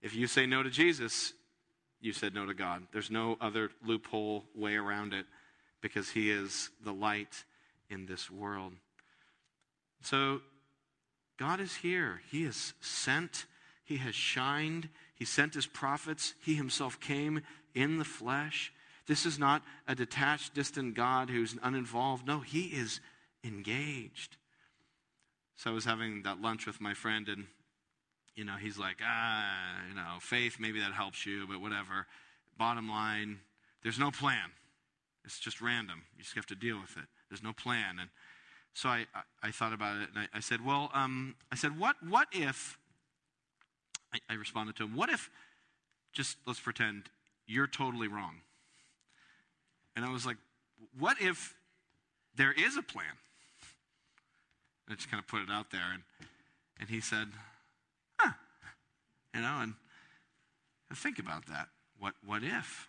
If 0.02 0.14
you 0.14 0.26
say 0.26 0.46
no 0.46 0.62
to 0.62 0.70
Jesus, 0.70 1.32
you 2.00 2.12
said 2.12 2.34
no 2.34 2.46
to 2.46 2.54
God. 2.54 2.82
There's 2.92 3.10
no 3.10 3.36
other 3.40 3.70
loophole 3.84 4.44
way 4.54 4.76
around 4.76 5.12
it 5.12 5.26
because 5.80 6.10
he 6.10 6.30
is 6.30 6.70
the 6.84 6.92
light 6.92 7.44
in 7.90 8.06
this 8.06 8.30
world. 8.30 8.72
So, 10.02 10.40
God 11.38 11.60
is 11.60 11.74
here. 11.76 12.20
He 12.30 12.44
is 12.44 12.74
sent, 12.80 13.46
He 13.86 13.96
has 13.98 14.14
shined, 14.14 14.90
he 15.14 15.24
sent 15.24 15.54
his 15.54 15.66
prophets. 15.66 16.34
He 16.44 16.56
himself 16.56 17.00
came 17.00 17.40
in 17.74 17.98
the 17.98 18.04
flesh. 18.04 18.72
This 19.06 19.24
is 19.24 19.38
not 19.38 19.62
a 19.86 19.94
detached, 19.94 20.54
distant 20.54 20.94
God 20.94 21.30
who's 21.30 21.56
uninvolved. 21.62 22.26
No, 22.26 22.40
he 22.40 22.64
is 22.64 23.00
engaged. 23.44 24.36
So 25.54 25.70
I 25.70 25.72
was 25.72 25.84
having 25.84 26.24
that 26.24 26.42
lunch 26.42 26.66
with 26.66 26.80
my 26.80 26.92
friend, 26.92 27.28
and, 27.28 27.46
you 28.34 28.44
know, 28.44 28.56
he's 28.60 28.76
like, 28.76 28.96
ah, 29.02 29.76
you 29.88 29.94
know, 29.94 30.16
faith, 30.20 30.56
maybe 30.58 30.80
that 30.80 30.92
helps 30.92 31.24
you, 31.24 31.46
but 31.46 31.60
whatever. 31.60 32.06
Bottom 32.58 32.90
line, 32.90 33.38
there's 33.82 33.98
no 33.98 34.10
plan. 34.10 34.50
It's 35.24 35.38
just 35.38 35.62
random. 35.62 36.02
You 36.16 36.24
just 36.24 36.34
have 36.34 36.46
to 36.46 36.56
deal 36.56 36.80
with 36.80 36.96
it. 36.96 37.06
There's 37.30 37.42
no 37.42 37.52
plan. 37.52 37.98
And 38.00 38.10
so 38.74 38.88
I, 38.88 39.06
I, 39.14 39.48
I 39.48 39.50
thought 39.52 39.72
about 39.72 40.02
it, 40.02 40.08
and 40.14 40.18
I, 40.18 40.36
I 40.38 40.40
said, 40.40 40.64
well, 40.64 40.90
um, 40.92 41.36
I 41.50 41.54
said, 41.54 41.78
what, 41.78 41.96
what 42.06 42.28
if 42.32 42.78
I, 44.12 44.18
I 44.30 44.34
responded 44.34 44.76
to 44.76 44.84
him, 44.84 44.94
What 44.94 45.10
if, 45.10 45.30
just 46.12 46.36
let's 46.46 46.60
pretend, 46.60 47.04
you're 47.46 47.66
totally 47.66 48.08
wrong? 48.08 48.36
And 49.94 50.04
I 50.04 50.12
was 50.12 50.26
like, 50.26 50.36
What 50.98 51.20
if 51.20 51.54
there 52.36 52.52
is 52.52 52.76
a 52.76 52.82
plan? 52.82 53.06
I 54.88 54.94
just 54.94 55.10
kind 55.10 55.20
of 55.20 55.26
put 55.26 55.42
it 55.42 55.50
out 55.50 55.70
there. 55.70 55.92
And, 55.92 56.02
and 56.78 56.88
he 56.88 57.00
said, 57.00 57.28
Huh. 58.18 58.32
You 59.34 59.40
know, 59.40 59.60
and 59.60 59.74
think 60.94 61.18
about 61.18 61.46
that. 61.46 61.68
What, 61.98 62.14
what 62.24 62.42
if? 62.42 62.88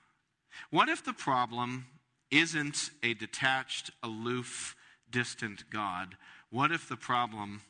What 0.70 0.90
if 0.90 1.04
the 1.04 1.14
problem 1.14 1.86
isn't 2.32 2.90
a 3.04 3.14
detached, 3.14 3.92
aloof, 4.04 4.76
distant 5.10 5.70
God? 5.70 6.16
What 6.50 6.72
if 6.72 6.88
the 6.88 6.98
problem 6.98 7.62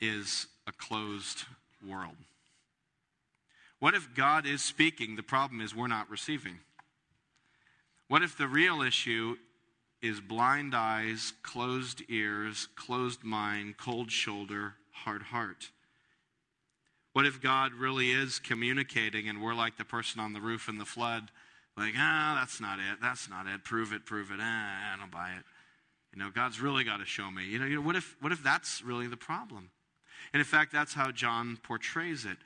is 0.00 0.46
a 0.66 0.72
closed 0.72 1.44
world? 1.86 2.16
What 3.78 3.94
if 3.94 4.14
God 4.14 4.46
is 4.46 4.62
speaking? 4.62 5.16
The 5.16 5.22
problem 5.22 5.60
is 5.60 5.74
we're 5.74 5.86
not 5.86 6.10
receiving. 6.10 6.60
What 8.08 8.22
if 8.22 8.36
the 8.36 8.48
real 8.48 8.82
issue 8.82 9.36
is 10.00 10.20
blind 10.20 10.74
eyes, 10.74 11.32
closed 11.42 12.02
ears, 12.08 12.68
closed 12.76 13.24
mind, 13.24 13.76
cold 13.76 14.10
shoulder, 14.10 14.74
hard 14.92 15.22
heart? 15.22 15.70
What 17.12 17.26
if 17.26 17.40
God 17.40 17.72
really 17.72 18.12
is 18.12 18.38
communicating 18.38 19.28
and 19.28 19.42
we're 19.42 19.54
like 19.54 19.78
the 19.78 19.84
person 19.84 20.20
on 20.20 20.32
the 20.32 20.40
roof 20.40 20.68
in 20.68 20.78
the 20.78 20.84
flood, 20.84 21.30
like, 21.76 21.94
ah, 21.96 22.36
that's 22.38 22.60
not 22.60 22.78
it, 22.78 22.98
that's 23.00 23.28
not 23.28 23.46
it, 23.46 23.64
prove 23.64 23.92
it, 23.92 24.06
prove 24.06 24.30
it, 24.30 24.38
ah, 24.40 24.94
I 24.94 24.98
don't 24.98 25.10
buy 25.10 25.30
it. 25.30 25.44
You 26.14 26.22
know, 26.22 26.30
God's 26.30 26.60
really 26.60 26.84
got 26.84 26.98
to 26.98 27.04
show 27.04 27.30
me. 27.30 27.44
You 27.46 27.58
know, 27.58 27.66
you 27.66 27.76
know, 27.76 27.82
what 27.82 27.96
if 27.96 28.16
what 28.20 28.32
if 28.32 28.42
that's 28.42 28.82
really 28.82 29.06
the 29.06 29.16
problem? 29.16 29.70
And 30.32 30.40
in 30.40 30.44
fact, 30.44 30.72
that's 30.72 30.94
how 30.94 31.10
John 31.10 31.58
portrays 31.62 32.24
it. 32.24 32.38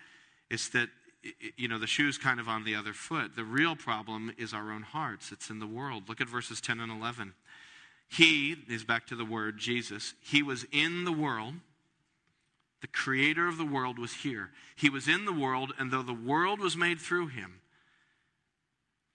It's 0.50 0.68
that 0.70 0.88
you 1.56 1.68
know, 1.68 1.78
the 1.78 1.86
shoe's 1.86 2.18
kind 2.18 2.40
of 2.40 2.48
on 2.48 2.64
the 2.64 2.74
other 2.74 2.92
foot. 2.92 3.36
The 3.36 3.44
real 3.44 3.76
problem 3.76 4.32
is 4.38 4.54
our 4.54 4.72
own 4.72 4.82
hearts. 4.82 5.32
It's 5.32 5.50
in 5.50 5.58
the 5.58 5.66
world. 5.66 6.08
Look 6.08 6.20
at 6.20 6.28
verses 6.28 6.60
10 6.60 6.80
and 6.80 6.90
11. 6.90 7.34
He 8.08 8.56
is 8.68 8.84
back 8.84 9.06
to 9.08 9.16
the 9.16 9.24
word 9.24 9.58
Jesus. 9.58 10.14
He 10.20 10.42
was 10.42 10.66
in 10.72 11.04
the 11.04 11.12
world. 11.12 11.54
The 12.80 12.86
creator 12.88 13.46
of 13.46 13.58
the 13.58 13.64
world 13.64 13.98
was 13.98 14.14
here. 14.14 14.50
He 14.74 14.88
was 14.88 15.06
in 15.06 15.26
the 15.26 15.32
world, 15.32 15.72
and 15.78 15.90
though 15.90 16.02
the 16.02 16.14
world 16.14 16.60
was 16.60 16.76
made 16.76 16.98
through 16.98 17.28
him, 17.28 17.60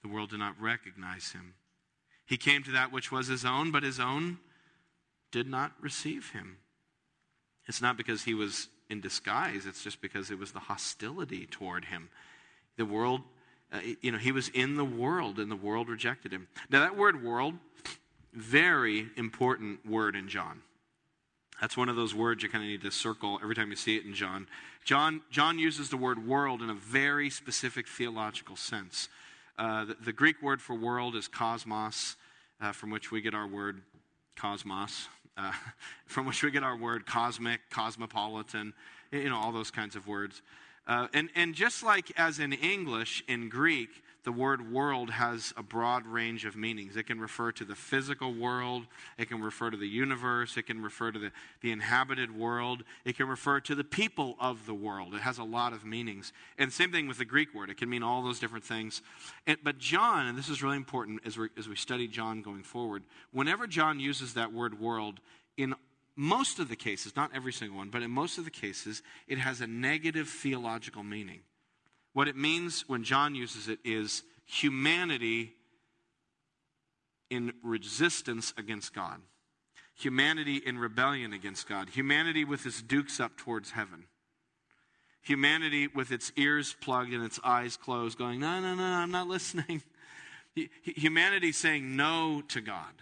the 0.03 0.07
world 0.07 0.29
did 0.29 0.39
not 0.39 0.61
recognize 0.61 1.31
him. 1.31 1.55
He 2.27 2.37
came 2.37 2.63
to 2.63 2.71
that 2.71 2.91
which 2.91 3.11
was 3.11 3.27
his 3.27 3.43
own, 3.43 3.71
but 3.71 3.83
his 3.83 3.99
own 3.99 4.37
did 5.31 5.47
not 5.47 5.73
receive 5.81 6.31
him. 6.31 6.57
It's 7.67 7.81
not 7.81 7.97
because 7.97 8.23
he 8.23 8.35
was 8.35 8.67
in 8.89 9.01
disguise. 9.01 9.65
It's 9.65 9.83
just 9.83 10.01
because 10.01 10.31
it 10.31 10.39
was 10.39 10.51
the 10.51 10.59
hostility 10.59 11.45
toward 11.45 11.85
him. 11.85 12.09
The 12.77 12.85
world, 12.85 13.21
uh, 13.71 13.79
you 14.01 14.11
know, 14.11 14.17
he 14.17 14.31
was 14.31 14.49
in 14.49 14.75
the 14.75 14.85
world 14.85 15.39
and 15.39 15.49
the 15.49 15.55
world 15.55 15.89
rejected 15.89 16.31
him. 16.31 16.47
Now, 16.69 16.81
that 16.81 16.97
word 16.97 17.23
world, 17.23 17.55
very 18.33 19.07
important 19.15 19.85
word 19.85 20.15
in 20.15 20.27
John. 20.27 20.61
That's 21.61 21.77
one 21.77 21.87
of 21.87 21.95
those 21.95 22.13
words 22.13 22.43
you 22.43 22.49
kind 22.49 22.63
of 22.63 22.69
need 22.69 22.81
to 22.81 22.91
circle 22.91 23.39
every 23.41 23.55
time 23.55 23.69
you 23.69 23.77
see 23.77 23.95
it 23.95 24.05
in 24.05 24.13
John. 24.13 24.47
John, 24.83 25.21
John 25.31 25.57
uses 25.57 25.89
the 25.89 25.97
word 25.97 26.27
world 26.27 26.61
in 26.61 26.69
a 26.69 26.73
very 26.73 27.29
specific 27.29 27.87
theological 27.87 28.57
sense. 28.57 29.07
Uh, 29.57 29.85
the, 29.85 29.95
the, 30.03 30.13
Greek 30.13 30.41
word 30.41 30.61
for 30.61 30.75
world 30.75 31.15
is 31.15 31.29
cosmos, 31.29 32.17
uh, 32.59 32.73
from 32.73 32.89
which 32.89 33.09
we 33.09 33.21
get 33.21 33.33
our 33.33 33.47
word 33.47 33.81
cosmos 34.35 35.07
uh, 35.37 35.51
from 36.05 36.25
which 36.25 36.43
we 36.43 36.51
get 36.51 36.63
our 36.63 36.77
word 36.77 37.05
cosmic, 37.05 37.61
cosmopolitan, 37.69 38.73
you 39.11 39.29
know, 39.29 39.37
all 39.37 39.51
those 39.51 39.71
kinds 39.71 39.95
of 39.95 40.07
words. 40.07 40.41
Uh, 40.87 41.07
and, 41.13 41.29
and 41.35 41.55
just 41.55 41.83
like 41.83 42.11
as 42.17 42.39
in 42.39 42.53
English, 42.53 43.23
in 43.27 43.49
Greek, 43.49 43.89
the 44.25 44.31
word 44.31 44.71
world 44.71 45.11
has 45.11 45.53
a 45.55 45.63
broad 45.63 46.05
range 46.05 46.45
of 46.45 46.55
meanings. 46.55 46.97
It 46.97 47.03
can 47.03 47.19
refer 47.19 47.51
to 47.53 47.63
the 47.63 47.75
physical 47.75 48.33
world, 48.33 48.87
it 49.17 49.29
can 49.29 49.41
refer 49.41 49.69
to 49.69 49.77
the 49.77 49.87
universe, 49.87 50.57
it 50.57 50.63
can 50.63 50.81
refer 50.81 51.11
to 51.11 51.19
the, 51.19 51.31
the 51.61 51.71
inhabited 51.71 52.35
world, 52.35 52.83
it 53.05 53.15
can 53.15 53.27
refer 53.27 53.59
to 53.61 53.75
the 53.75 53.83
people 53.83 54.35
of 54.39 54.65
the 54.65 54.73
world. 54.73 55.13
It 55.13 55.21
has 55.21 55.37
a 55.37 55.43
lot 55.43 55.73
of 55.73 55.85
meanings. 55.85 56.33
And 56.57 56.73
same 56.73 56.91
thing 56.91 57.07
with 57.07 57.19
the 57.19 57.25
Greek 57.25 57.53
word, 57.53 57.69
it 57.69 57.77
can 57.77 57.89
mean 57.89 58.03
all 58.03 58.23
those 58.23 58.39
different 58.39 58.65
things. 58.65 59.03
And, 59.45 59.57
but 59.63 59.77
John, 59.77 60.25
and 60.25 60.37
this 60.37 60.49
is 60.49 60.61
really 60.61 60.77
important 60.77 61.21
as, 61.25 61.37
we 61.37 61.49
as 61.57 61.69
we 61.69 61.75
study 61.75 62.07
John 62.07 62.41
going 62.41 62.63
forward, 62.63 63.03
whenever 63.31 63.67
John 63.67 63.99
uses 63.99 64.33
that 64.33 64.51
word 64.51 64.79
world, 64.79 65.19
in 65.55 65.75
most 66.15 66.59
of 66.59 66.67
the 66.67 66.75
cases, 66.75 67.15
not 67.15 67.29
every 67.35 67.53
single 67.53 67.77
one, 67.77 67.89
but 67.89 68.01
in 68.01 68.09
most 68.09 68.37
of 68.39 68.45
the 68.45 68.51
cases, 68.51 69.03
it 69.27 69.37
has 69.37 69.61
a 69.61 69.67
negative 69.67 70.27
theological 70.27 71.03
meaning. 71.03 71.41
What 72.15 72.29
it 72.29 72.37
means 72.37 72.85
when 72.87 73.03
John 73.03 73.35
uses 73.35 73.67
it 73.67 73.79
is 73.83 74.23
humanity 74.45 75.51
in 77.29 77.51
resistance 77.61 78.53
against 78.57 78.93
God, 78.93 79.19
humanity 79.95 80.61
in 80.65 80.79
rebellion 80.79 81.33
against 81.33 81.67
God, 81.67 81.89
humanity 81.89 82.45
with 82.45 82.65
its 82.65 82.81
dukes 82.81 83.19
up 83.19 83.35
towards 83.35 83.71
heaven, 83.71 84.05
humanity 85.19 85.87
with 85.87 86.13
its 86.13 86.31
ears 86.37 86.73
plugged 86.79 87.11
and 87.11 87.21
its 87.21 87.37
eyes 87.43 87.75
closed, 87.75 88.17
going, 88.17 88.39
No, 88.39 88.61
no, 88.61 88.75
no, 88.75 88.83
I'm 88.85 89.11
not 89.11 89.27
listening. 89.37 89.83
Humanity 90.83 91.51
saying 91.51 91.97
no 91.97 92.41
to 92.47 92.61
God. 92.61 92.93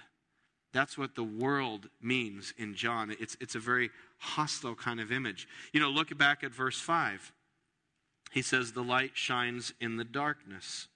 That's 0.71 0.97
what 0.97 1.13
the 1.13 1.23
world 1.23 1.88
means 2.02 2.52
in 2.58 2.73
John. 2.73 3.15
It's, 3.19 3.38
it's 3.39 3.54
a 3.54 3.60
very 3.60 3.91
hostile 4.17 4.73
kind 4.73 4.99
of 4.99 5.12
image. 5.12 5.47
You 5.71 5.82
know, 5.82 5.89
look 5.89 6.17
back 6.17 6.43
at 6.43 6.52
verse 6.52 6.80
5. 6.80 7.32
He 8.34 8.41
says, 8.41 8.72
The 8.72 8.84
light 8.84 9.12
shines 9.13 9.74
in 9.80 9.98
the 9.98 10.04
darkness. 10.04 10.88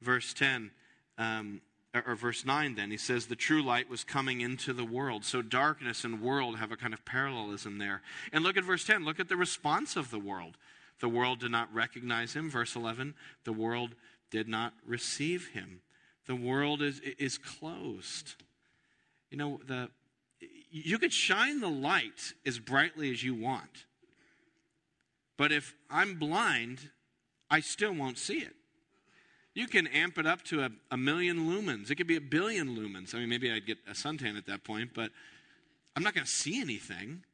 Verse 0.00 0.32
10, 0.32 0.70
um, 1.18 1.60
or, 1.92 2.14
verse 2.14 2.44
9, 2.44 2.76
then, 2.76 2.92
he 2.92 2.96
says, 2.96 3.26
The 3.26 3.34
true 3.34 3.62
light 3.62 3.90
was 3.90 4.04
coming 4.04 4.40
into 4.40 4.72
the 4.72 4.84
world. 4.84 5.24
So 5.24 5.42
darkness 5.42 6.04
and 6.04 6.22
world 6.22 6.58
have 6.58 6.70
a 6.70 6.76
kind 6.76 6.94
of 6.94 7.04
parallelism 7.04 7.78
there. 7.78 8.02
And 8.32 8.44
look 8.44 8.56
at 8.56 8.62
verse 8.62 8.84
10. 8.84 9.04
Look 9.04 9.18
at 9.18 9.28
the 9.28 9.36
response 9.36 9.96
of 9.96 10.12
the 10.12 10.20
world. 10.20 10.56
The 11.00 11.08
world 11.08 11.40
did 11.40 11.50
not 11.50 11.74
recognize 11.74 12.34
him. 12.34 12.48
Verse 12.48 12.76
11, 12.76 13.14
the 13.42 13.52
world 13.52 13.96
did 14.30 14.46
not 14.46 14.74
receive 14.86 15.48
him. 15.48 15.80
The 16.26 16.36
world 16.36 16.80
is, 16.80 17.00
is 17.18 17.38
closed. 17.38 18.36
You 19.32 19.36
know, 19.36 19.60
the, 19.66 19.88
you 20.70 21.00
could 21.00 21.12
shine 21.12 21.60
the 21.60 21.68
light 21.68 22.34
as 22.46 22.60
brightly 22.60 23.10
as 23.10 23.24
you 23.24 23.34
want. 23.34 23.86
But 25.42 25.50
if 25.50 25.74
I'm 25.90 26.20
blind, 26.20 26.78
I 27.50 27.58
still 27.58 27.92
won't 27.92 28.16
see 28.16 28.38
it. 28.38 28.54
You 29.54 29.66
can 29.66 29.88
amp 29.88 30.16
it 30.16 30.24
up 30.24 30.42
to 30.44 30.62
a, 30.62 30.70
a 30.92 30.96
million 30.96 31.48
lumens. 31.48 31.90
It 31.90 31.96
could 31.96 32.06
be 32.06 32.14
a 32.14 32.20
billion 32.20 32.76
lumens. 32.76 33.12
I 33.12 33.18
mean, 33.18 33.28
maybe 33.28 33.50
I'd 33.50 33.66
get 33.66 33.78
a 33.88 33.90
suntan 33.90 34.38
at 34.38 34.46
that 34.46 34.62
point, 34.62 34.90
but 34.94 35.10
I'm 35.96 36.04
not 36.04 36.14
going 36.14 36.24
to 36.24 36.30
see 36.30 36.60
anything 36.60 37.24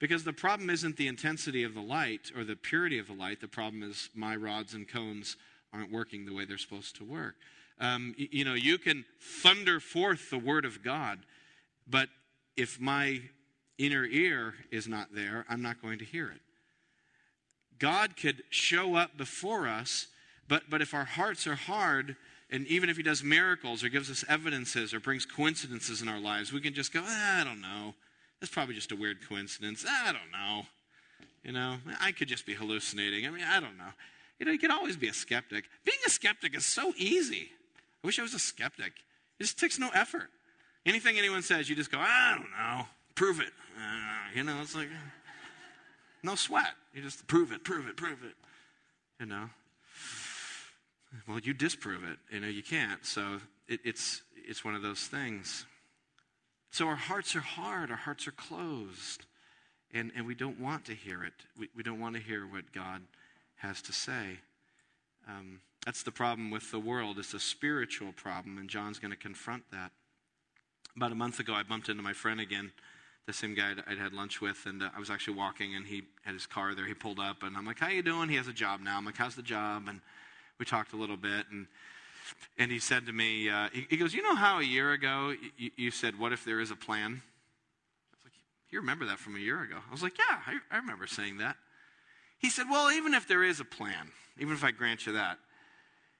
because 0.00 0.24
the 0.24 0.32
problem 0.32 0.70
isn't 0.70 0.96
the 0.96 1.06
intensity 1.06 1.62
of 1.62 1.72
the 1.72 1.80
light 1.80 2.32
or 2.36 2.42
the 2.42 2.56
purity 2.56 2.98
of 2.98 3.06
the 3.06 3.12
light. 3.12 3.40
The 3.40 3.46
problem 3.46 3.84
is 3.84 4.10
my 4.12 4.34
rods 4.34 4.74
and 4.74 4.88
cones 4.88 5.36
aren't 5.72 5.92
working 5.92 6.26
the 6.26 6.34
way 6.34 6.44
they're 6.44 6.58
supposed 6.58 6.96
to 6.96 7.04
work. 7.04 7.36
Um, 7.78 8.12
you, 8.18 8.26
you 8.32 8.44
know, 8.44 8.54
you 8.54 8.76
can 8.76 9.04
thunder 9.20 9.78
forth 9.78 10.30
the 10.30 10.38
word 10.38 10.64
of 10.64 10.82
God, 10.82 11.20
but 11.86 12.08
if 12.56 12.80
my 12.80 13.20
inner 13.78 14.04
ear 14.04 14.54
is 14.72 14.88
not 14.88 15.14
there, 15.14 15.46
I'm 15.48 15.62
not 15.62 15.80
going 15.80 16.00
to 16.00 16.04
hear 16.04 16.28
it. 16.28 16.40
God 17.82 18.16
could 18.16 18.44
show 18.48 18.94
up 18.94 19.16
before 19.18 19.66
us, 19.66 20.06
but, 20.46 20.70
but 20.70 20.80
if 20.80 20.94
our 20.94 21.04
hearts 21.04 21.48
are 21.48 21.56
hard, 21.56 22.14
and 22.48 22.64
even 22.68 22.88
if 22.88 22.96
He 22.96 23.02
does 23.02 23.24
miracles 23.24 23.82
or 23.82 23.88
gives 23.88 24.08
us 24.08 24.24
evidences 24.28 24.94
or 24.94 25.00
brings 25.00 25.26
coincidences 25.26 26.00
in 26.00 26.08
our 26.08 26.20
lives, 26.20 26.52
we 26.52 26.60
can 26.60 26.74
just 26.74 26.92
go, 26.92 27.02
ah, 27.04 27.40
I 27.40 27.44
don't 27.44 27.60
know. 27.60 27.94
That's 28.40 28.52
probably 28.52 28.76
just 28.76 28.92
a 28.92 28.96
weird 28.96 29.28
coincidence. 29.28 29.84
Ah, 29.84 30.10
I 30.10 30.12
don't 30.12 30.30
know. 30.30 30.66
You 31.42 31.50
know, 31.50 31.78
I 32.00 32.12
could 32.12 32.28
just 32.28 32.46
be 32.46 32.54
hallucinating. 32.54 33.26
I 33.26 33.30
mean, 33.30 33.44
I 33.44 33.58
don't 33.58 33.76
know. 33.76 33.90
You 34.38 34.46
know, 34.46 34.52
you 34.52 34.60
can 34.60 34.70
always 34.70 34.96
be 34.96 35.08
a 35.08 35.12
skeptic. 35.12 35.64
Being 35.84 35.98
a 36.06 36.10
skeptic 36.10 36.56
is 36.56 36.64
so 36.64 36.92
easy. 36.96 37.50
I 38.04 38.06
wish 38.06 38.20
I 38.20 38.22
was 38.22 38.34
a 38.34 38.38
skeptic. 38.38 38.92
It 39.40 39.42
just 39.42 39.58
takes 39.58 39.80
no 39.80 39.90
effort. 39.92 40.30
Anything 40.86 41.18
anyone 41.18 41.42
says, 41.42 41.68
you 41.68 41.74
just 41.74 41.90
go, 41.90 41.98
I 41.98 42.36
don't 42.36 42.50
know. 42.50 42.86
Prove 43.16 43.40
it. 43.40 43.52
Uh, 43.76 44.36
you 44.36 44.44
know, 44.44 44.60
it's 44.62 44.76
like, 44.76 44.88
no 46.22 46.34
sweat. 46.34 46.74
You 46.94 47.02
just 47.02 47.26
prove 47.26 47.52
it, 47.52 47.64
prove 47.64 47.88
it, 47.88 47.96
prove 47.96 48.22
it. 48.24 48.34
You 49.20 49.26
know? 49.26 49.50
Well, 51.26 51.38
you 51.40 51.52
disprove 51.52 52.04
it. 52.04 52.18
You 52.30 52.40
know, 52.40 52.48
you 52.48 52.62
can't. 52.62 53.04
So 53.04 53.40
it, 53.68 53.80
it's, 53.84 54.22
it's 54.34 54.64
one 54.64 54.74
of 54.74 54.82
those 54.82 55.00
things. 55.00 55.66
So 56.70 56.86
our 56.86 56.96
hearts 56.96 57.36
are 57.36 57.40
hard, 57.40 57.90
our 57.90 57.96
hearts 57.96 58.26
are 58.26 58.32
closed, 58.32 59.26
and, 59.92 60.10
and 60.16 60.26
we 60.26 60.34
don't 60.34 60.58
want 60.58 60.86
to 60.86 60.94
hear 60.94 61.22
it. 61.22 61.34
We, 61.58 61.68
we 61.76 61.82
don't 61.82 62.00
want 62.00 62.16
to 62.16 62.20
hear 62.22 62.46
what 62.46 62.72
God 62.72 63.02
has 63.56 63.82
to 63.82 63.92
say. 63.92 64.38
Um, 65.28 65.60
that's 65.84 66.02
the 66.02 66.12
problem 66.12 66.50
with 66.50 66.70
the 66.70 66.78
world. 66.78 67.18
It's 67.18 67.34
a 67.34 67.40
spiritual 67.40 68.12
problem, 68.12 68.56
and 68.56 68.70
John's 68.70 68.98
going 68.98 69.10
to 69.10 69.18
confront 69.18 69.70
that. 69.70 69.92
About 70.96 71.12
a 71.12 71.14
month 71.14 71.40
ago, 71.40 71.52
I 71.52 71.62
bumped 71.62 71.88
into 71.88 72.02
my 72.02 72.14
friend 72.14 72.40
again 72.40 72.72
the 73.26 73.32
same 73.32 73.54
guy 73.54 73.74
I'd 73.86 73.98
had 73.98 74.12
lunch 74.12 74.40
with, 74.40 74.66
and 74.66 74.82
uh, 74.82 74.90
I 74.94 74.98
was 74.98 75.10
actually 75.10 75.36
walking, 75.36 75.74
and 75.74 75.86
he 75.86 76.02
had 76.24 76.34
his 76.34 76.46
car 76.46 76.74
there. 76.74 76.86
He 76.86 76.94
pulled 76.94 77.20
up, 77.20 77.42
and 77.42 77.56
I'm 77.56 77.64
like, 77.64 77.78
"How 77.78 77.88
you 77.88 78.02
doing?" 78.02 78.28
He 78.28 78.36
has 78.36 78.48
a 78.48 78.52
job 78.52 78.80
now. 78.80 78.96
I'm 78.96 79.04
like, 79.04 79.16
"How's 79.16 79.36
the 79.36 79.42
job?" 79.42 79.84
And 79.88 80.00
we 80.58 80.64
talked 80.64 80.92
a 80.92 80.96
little 80.96 81.16
bit, 81.16 81.46
and 81.50 81.66
and 82.58 82.70
he 82.70 82.78
said 82.78 83.06
to 83.06 83.12
me, 83.12 83.48
uh, 83.50 83.68
he, 83.72 83.86
he, 83.90 83.96
goes, 83.96 84.14
"You 84.14 84.22
know 84.22 84.34
how 84.34 84.58
a 84.58 84.64
year 84.64 84.92
ago 84.92 85.34
you, 85.56 85.70
you, 85.76 85.90
said, 85.90 86.18
what 86.18 86.32
if 86.32 86.44
there 86.44 86.60
is 86.60 86.70
a 86.70 86.76
plan?" 86.76 87.20
I 87.20 88.16
was 88.16 88.24
like, 88.24 88.32
"You 88.70 88.80
remember 88.80 89.04
that 89.06 89.18
from 89.18 89.36
a 89.36 89.40
year 89.40 89.62
ago?" 89.62 89.76
I 89.86 89.92
was 89.92 90.02
like, 90.02 90.18
"Yeah, 90.18 90.38
I, 90.46 90.58
I 90.70 90.78
remember 90.78 91.06
saying 91.06 91.38
that." 91.38 91.56
he 92.42 92.50
said, 92.50 92.66
Well, 92.68 92.92
even 92.92 93.14
if 93.14 93.26
there 93.26 93.44
is 93.44 93.60
a 93.60 93.64
plan, 93.64 94.10
even 94.38 94.52
if 94.52 94.64
I 94.64 94.72
grant 94.72 95.06
you 95.06 95.12
that, 95.12 95.38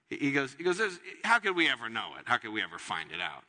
he 0.09 0.31
goes, 0.31 0.55
he 0.57 0.65
goes 0.65 0.81
How 1.25 1.41
could 1.41 1.57
we 1.57 1.69
ever 1.69 1.91
know 1.91 2.11
it? 2.19 2.23
How 2.25 2.39
could 2.39 2.53
we 2.53 2.63
ever 2.63 2.79
find 2.79 3.11
it 3.11 3.21
out? 3.21 3.43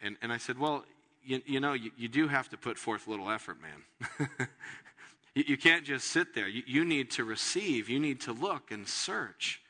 And, 0.00 0.16
and 0.22 0.32
I 0.32 0.38
said, 0.38 0.58
Well, 0.58 0.84
you, 1.24 1.42
you 1.46 1.60
know, 1.60 1.72
you, 1.72 1.90
you 1.96 2.08
do 2.08 2.28
have 2.28 2.48
to 2.50 2.56
put 2.56 2.78
forth 2.78 3.06
a 3.06 3.10
little 3.10 3.30
effort, 3.30 3.58
man. 3.60 4.28
you, 5.34 5.44
you, 5.48 5.56
can't 5.56 5.84
just 5.84 6.08
sit 6.08 6.34
there. 6.34 6.48
You, 6.48 6.84
need 6.84 7.10
to 7.12 7.24
receive, 7.24 7.88
you 7.88 7.98
need 7.98 8.20
to 8.22 8.32
look 8.32 8.70
and 8.70 8.88
search. 8.88 9.60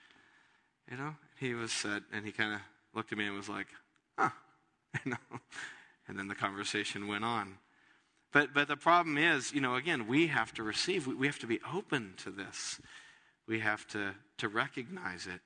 You 0.90 0.96
know, 0.96 1.16
he 1.38 1.54
was, 1.54 1.72
said, 1.72 2.02
and 2.12 2.24
he 2.24 2.32
kind 2.32 2.54
of 2.54 2.60
looked 2.94 3.12
at 3.12 3.18
me 3.18 3.26
and 3.26 3.36
was 3.36 3.48
like, 3.48 3.68
Huh. 4.18 4.30
You 5.04 5.12
know, 5.12 5.38
and 6.08 6.18
then 6.18 6.28
the 6.28 6.34
conversation 6.34 7.06
went 7.06 7.22
on. 7.24 7.58
But, 8.32 8.54
but 8.54 8.68
the 8.68 8.76
problem 8.76 9.18
is, 9.18 9.52
you 9.52 9.60
know, 9.60 9.74
again, 9.74 10.06
we 10.06 10.26
have 10.28 10.52
to 10.54 10.62
receive. 10.62 11.06
We, 11.06 11.14
we 11.14 11.26
have 11.26 11.38
to 11.40 11.46
be 11.46 11.60
open 11.72 12.14
to 12.18 12.30
this. 12.30 12.80
We 13.46 13.60
have 13.60 13.86
to, 13.88 14.14
to 14.38 14.48
recognize 14.48 15.26
it. 15.26 15.40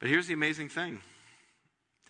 But 0.00 0.08
here's 0.08 0.26
the 0.26 0.34
amazing 0.34 0.68
thing 0.68 1.00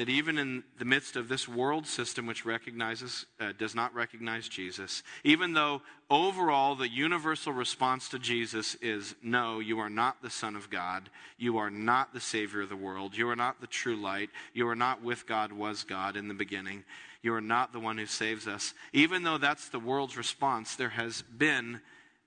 that 0.00 0.08
even 0.08 0.38
in 0.38 0.64
the 0.78 0.86
midst 0.86 1.14
of 1.14 1.28
this 1.28 1.46
world 1.46 1.86
system 1.86 2.24
which 2.24 2.46
recognizes 2.46 3.26
uh, 3.38 3.52
does 3.58 3.74
not 3.74 3.94
recognize 3.94 4.48
Jesus 4.48 5.02
even 5.24 5.52
though 5.52 5.82
overall 6.08 6.74
the 6.74 6.88
universal 6.88 7.52
response 7.52 8.08
to 8.08 8.18
Jesus 8.18 8.76
is 8.76 9.14
no 9.22 9.58
you 9.58 9.78
are 9.78 9.90
not 9.90 10.22
the 10.22 10.30
son 10.30 10.56
of 10.56 10.70
God. 10.70 11.10
You 11.36 11.58
are 11.58 11.68
not 11.68 12.14
the 12.14 12.20
savior 12.20 12.62
of 12.62 12.70
the 12.70 12.76
world. 12.76 13.14
You 13.14 13.28
are 13.28 13.36
not 13.36 13.60
the 13.60 13.66
true 13.66 13.94
light. 13.94 14.30
You 14.54 14.68
are 14.68 14.74
not 14.74 15.02
with 15.02 15.26
God 15.26 15.52
was 15.52 15.84
God 15.84 16.16
in 16.16 16.28
the 16.28 16.34
beginning. 16.34 16.84
You 17.20 17.34
are 17.34 17.42
not 17.42 17.74
the 17.74 17.80
one 17.80 17.98
who 17.98 18.06
saves 18.06 18.48
us. 18.48 18.72
Even 18.94 19.22
though 19.22 19.36
that's 19.36 19.68
the 19.68 19.78
world's 19.78 20.16
response 20.16 20.76
there 20.76 20.88
has 20.88 21.20
been 21.20 21.82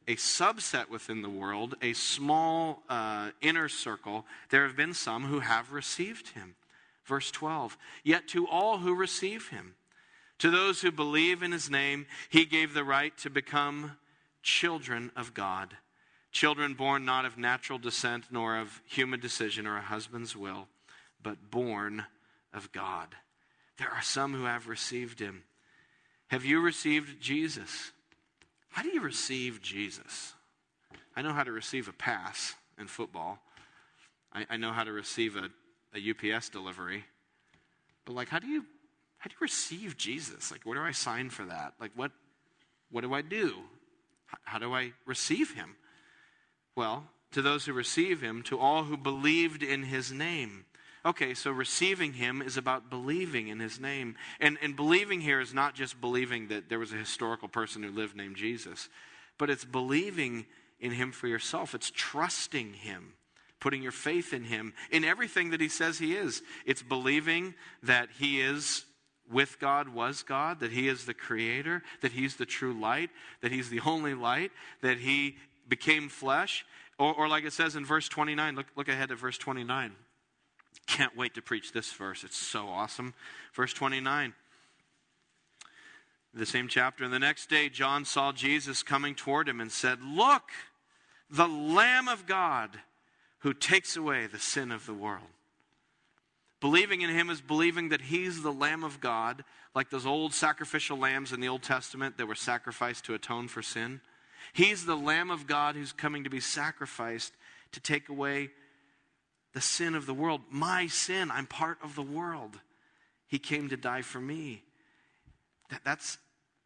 a 0.07 0.15
subset 0.15 0.89
within 0.89 1.23
the 1.23 1.29
world 1.29 1.73
a 1.81 1.93
small 1.93 2.83
uh, 2.87 3.31
inner 3.41 3.67
circle. 3.67 4.27
There 4.51 4.67
have 4.67 4.75
been 4.75 4.93
some 4.93 5.23
who 5.25 5.39
have 5.39 5.71
received 5.71 6.29
him 6.29 6.53
Verse 7.05 7.31
12, 7.31 7.77
yet 8.03 8.27
to 8.29 8.47
all 8.47 8.77
who 8.77 8.95
receive 8.95 9.49
him, 9.49 9.75
to 10.39 10.49
those 10.49 10.81
who 10.81 10.91
believe 10.91 11.43
in 11.43 11.51
his 11.51 11.69
name, 11.69 12.05
he 12.29 12.45
gave 12.45 12.73
the 12.73 12.83
right 12.83 13.17
to 13.19 13.29
become 13.29 13.97
children 14.41 15.11
of 15.15 15.33
God. 15.33 15.75
Children 16.31 16.73
born 16.73 17.05
not 17.05 17.25
of 17.25 17.37
natural 17.37 17.77
descent, 17.77 18.25
nor 18.31 18.57
of 18.57 18.81
human 18.85 19.19
decision 19.19 19.67
or 19.67 19.77
a 19.77 19.81
husband's 19.81 20.35
will, 20.35 20.67
but 21.21 21.51
born 21.51 22.05
of 22.53 22.71
God. 22.71 23.09
There 23.77 23.89
are 23.89 24.01
some 24.01 24.33
who 24.33 24.45
have 24.45 24.67
received 24.67 25.19
him. 25.19 25.43
Have 26.27 26.45
you 26.45 26.59
received 26.59 27.21
Jesus? 27.21 27.91
How 28.69 28.81
do 28.81 28.89
you 28.89 29.01
receive 29.01 29.61
Jesus? 29.61 30.33
I 31.15 31.21
know 31.21 31.33
how 31.33 31.43
to 31.43 31.51
receive 31.51 31.87
a 31.87 31.93
pass 31.93 32.55
in 32.79 32.87
football. 32.87 33.39
I, 34.33 34.45
I 34.49 34.57
know 34.57 34.71
how 34.71 34.83
to 34.83 34.91
receive 34.91 35.35
a 35.35 35.49
a 35.95 36.33
UPS 36.35 36.49
delivery. 36.49 37.05
But 38.05 38.13
like, 38.13 38.29
how 38.29 38.39
do 38.39 38.47
you 38.47 38.65
how 39.17 39.29
do 39.29 39.35
you 39.35 39.41
receive 39.41 39.95
Jesus? 39.95 40.51
Like, 40.51 40.61
where 40.65 40.77
do 40.77 40.83
I 40.83 40.91
sign 40.91 41.29
for 41.29 41.45
that? 41.45 41.73
Like, 41.79 41.91
what 41.95 42.11
what 42.91 43.01
do 43.01 43.13
I 43.13 43.21
do? 43.21 43.55
How 44.43 44.59
do 44.59 44.73
I 44.73 44.93
receive 45.05 45.53
him? 45.53 45.75
Well, 46.75 47.05
to 47.31 47.41
those 47.41 47.65
who 47.65 47.73
receive 47.73 48.21
him, 48.21 48.43
to 48.43 48.59
all 48.59 48.83
who 48.83 48.97
believed 48.97 49.63
in 49.63 49.83
his 49.83 50.11
name. 50.11 50.65
Okay, 51.05 51.33
so 51.33 51.51
receiving 51.51 52.13
him 52.13 52.41
is 52.41 52.55
about 52.55 52.89
believing 52.89 53.49
in 53.49 53.59
his 53.59 53.79
name. 53.79 54.15
And, 54.39 54.57
and 54.61 54.75
believing 54.75 55.19
here 55.19 55.41
is 55.41 55.53
not 55.53 55.75
just 55.75 55.99
believing 55.99 56.47
that 56.47 56.69
there 56.69 56.79
was 56.79 56.93
a 56.93 56.97
historical 56.97 57.49
person 57.49 57.83
who 57.83 57.91
lived 57.91 58.15
named 58.15 58.37
Jesus, 58.37 58.87
but 59.37 59.49
it's 59.49 59.65
believing 59.65 60.45
in 60.79 60.91
him 60.91 61.11
for 61.11 61.27
yourself. 61.27 61.75
It's 61.75 61.91
trusting 61.93 62.73
him 62.73 63.13
putting 63.63 63.81
your 63.81 63.93
faith 63.93 64.33
in 64.33 64.43
Him 64.43 64.73
in 64.91 65.05
everything 65.05 65.51
that 65.51 65.61
He 65.61 65.69
says 65.69 65.97
He 65.97 66.13
is. 66.13 66.43
It's 66.65 66.83
believing 66.83 67.55
that 67.81 68.09
He 68.19 68.41
is 68.41 68.83
with 69.31 69.57
God, 69.57 69.87
was 69.87 70.21
God, 70.21 70.59
that 70.59 70.71
He 70.71 70.89
is 70.89 71.05
the 71.05 71.13
Creator, 71.13 71.81
that 72.01 72.11
He's 72.11 72.35
the 72.35 72.45
true 72.45 72.77
light, 72.77 73.09
that 73.41 73.53
He's 73.53 73.69
the 73.69 73.79
only 73.85 74.13
light, 74.13 74.51
that 74.81 74.97
He 74.97 75.37
became 75.67 76.09
flesh. 76.09 76.65
Or, 76.99 77.13
or 77.13 77.27
like 77.29 77.45
it 77.45 77.53
says 77.53 77.77
in 77.77 77.85
verse 77.85 78.09
29, 78.09 78.55
look, 78.55 78.67
look 78.75 78.89
ahead 78.89 79.11
at 79.11 79.17
verse 79.17 79.37
29. 79.37 79.93
Can't 80.85 81.15
wait 81.15 81.33
to 81.35 81.41
preach 81.41 81.71
this 81.71 81.93
verse. 81.93 82.25
It's 82.25 82.37
so 82.37 82.67
awesome. 82.67 83.13
Verse 83.53 83.73
29 83.73 84.33
the 86.35 86.45
same 86.47 86.67
chapter. 86.67 87.03
And 87.03 87.13
the 87.13 87.19
next 87.19 87.47
day, 87.47 87.69
John 87.69 88.05
saw 88.05 88.31
Jesus 88.31 88.81
coming 88.81 89.13
toward 89.13 89.47
him 89.47 89.61
and 89.61 89.71
said, 89.71 89.99
Look, 90.01 90.49
the 91.29 91.47
Lamb 91.47 92.07
of 92.07 92.25
God 92.25 92.79
who 93.43 93.53
takes 93.53 93.95
away 93.97 94.25
the 94.25 94.39
sin 94.39 94.71
of 94.71 94.85
the 94.85 94.93
world. 94.93 95.27
Believing 96.61 97.01
in 97.01 97.09
him 97.09 97.29
is 97.29 97.41
believing 97.41 97.89
that 97.89 97.99
he's 97.99 98.41
the 98.41 98.53
Lamb 98.53 98.85
of 98.85 99.01
God, 99.01 99.43
like 99.75 99.89
those 99.89 100.05
old 100.05 100.33
sacrificial 100.33 100.97
lambs 100.97 101.33
in 101.33 101.41
the 101.41 101.49
Old 101.49 101.61
Testament 101.61 102.17
that 102.17 102.25
were 102.25 102.35
sacrificed 102.35 103.03
to 103.05 103.13
atone 103.13 103.49
for 103.49 103.61
sin. 103.61 103.99
He's 104.53 104.85
the 104.85 104.95
Lamb 104.95 105.29
of 105.29 105.45
God 105.45 105.75
who's 105.75 105.91
coming 105.91 106.23
to 106.23 106.29
be 106.29 106.39
sacrificed 106.39 107.33
to 107.73 107.81
take 107.81 108.07
away 108.07 108.49
the 109.53 109.59
sin 109.59 109.93
of 109.93 110.05
the 110.05 110.13
world. 110.13 110.39
My 110.49 110.87
sin, 110.87 111.29
I'm 111.29 111.45
part 111.45 111.79
of 111.83 111.95
the 111.95 112.01
world. 112.01 112.57
He 113.27 113.39
came 113.39 113.67
to 113.69 113.77
die 113.77 114.03
for 114.03 114.21
me. 114.21 114.63
That, 115.69 115.81
that's, 115.83 116.17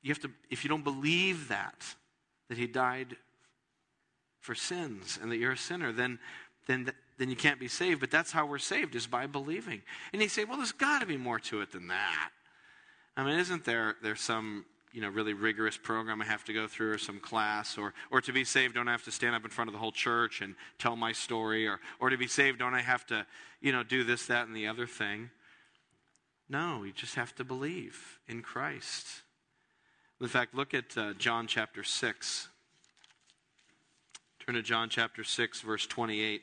you 0.03 0.11
have 0.11 0.21
to, 0.21 0.29
if 0.51 0.63
you 0.63 0.69
don't 0.69 0.83
believe 0.83 1.47
that, 1.47 1.83
that 2.49 2.57
he 2.59 2.67
died 2.67 3.15
for 4.41 4.53
sins 4.53 5.17
and 5.21 5.31
that 5.31 5.37
you're 5.37 5.53
a 5.53 5.57
sinner, 5.57 5.91
then 5.91 6.19
then, 6.67 6.91
then 7.17 7.29
you 7.29 7.35
can't 7.35 7.59
be 7.59 7.67
saved. 7.67 7.99
But 7.99 8.11
that's 8.11 8.31
how 8.31 8.45
we're 8.45 8.59
saved, 8.59 8.95
is 8.95 9.07
by 9.07 9.25
believing. 9.27 9.81
And 10.13 10.21
you 10.21 10.29
say, 10.29 10.43
well, 10.43 10.57
there's 10.57 10.71
got 10.71 10.99
to 10.99 11.07
be 11.07 11.17
more 11.17 11.39
to 11.39 11.61
it 11.61 11.71
than 11.71 11.87
that. 11.87 12.29
I 13.15 13.23
mean, 13.23 13.39
isn't 13.39 13.65
there 13.65 13.95
there's 14.03 14.21
some 14.21 14.65
you 14.93 15.01
know 15.01 15.09
really 15.09 15.33
rigorous 15.33 15.75
program 15.75 16.21
I 16.21 16.25
have 16.25 16.43
to 16.45 16.53
go 16.53 16.67
through, 16.67 16.91
or 16.91 16.97
some 16.99 17.19
class, 17.19 17.77
or 17.77 17.93
or 18.11 18.21
to 18.21 18.31
be 18.31 18.43
saved, 18.43 18.75
don't 18.75 18.87
I 18.87 18.91
have 18.91 19.03
to 19.05 19.11
stand 19.11 19.35
up 19.35 19.43
in 19.43 19.49
front 19.49 19.69
of 19.69 19.73
the 19.73 19.79
whole 19.79 19.91
church 19.91 20.41
and 20.41 20.53
tell 20.77 20.95
my 20.95 21.11
story, 21.13 21.67
or 21.67 21.79
or 21.99 22.11
to 22.11 22.17
be 22.17 22.27
saved, 22.27 22.59
don't 22.59 22.75
I 22.75 22.81
have 22.81 23.07
to 23.07 23.25
you 23.59 23.71
know 23.71 23.81
do 23.81 24.03
this, 24.03 24.27
that, 24.27 24.45
and 24.45 24.55
the 24.55 24.67
other 24.67 24.85
thing? 24.85 25.31
No, 26.47 26.83
you 26.83 26.91
just 26.91 27.15
have 27.15 27.33
to 27.35 27.43
believe 27.43 28.19
in 28.27 28.43
Christ. 28.43 29.07
In 30.21 30.27
fact, 30.27 30.53
look 30.53 30.73
at 30.73 30.95
uh, 30.95 31.13
John 31.13 31.47
chapter 31.47 31.83
six. 31.83 32.49
Turn 34.47 34.55
to 34.55 34.61
John 34.61 34.87
chapter 34.87 35.25
6, 35.25 35.59
verse 35.59 35.85
28. 35.85 36.41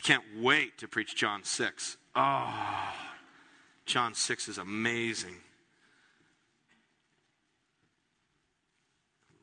I 0.00 0.02
can't 0.02 0.24
wait 0.40 0.78
to 0.78 0.88
preach 0.88 1.14
John 1.14 1.44
6. 1.44 1.98
Oh, 2.14 2.94
John 3.84 4.14
6 4.14 4.48
is 4.48 4.56
amazing. 4.56 5.36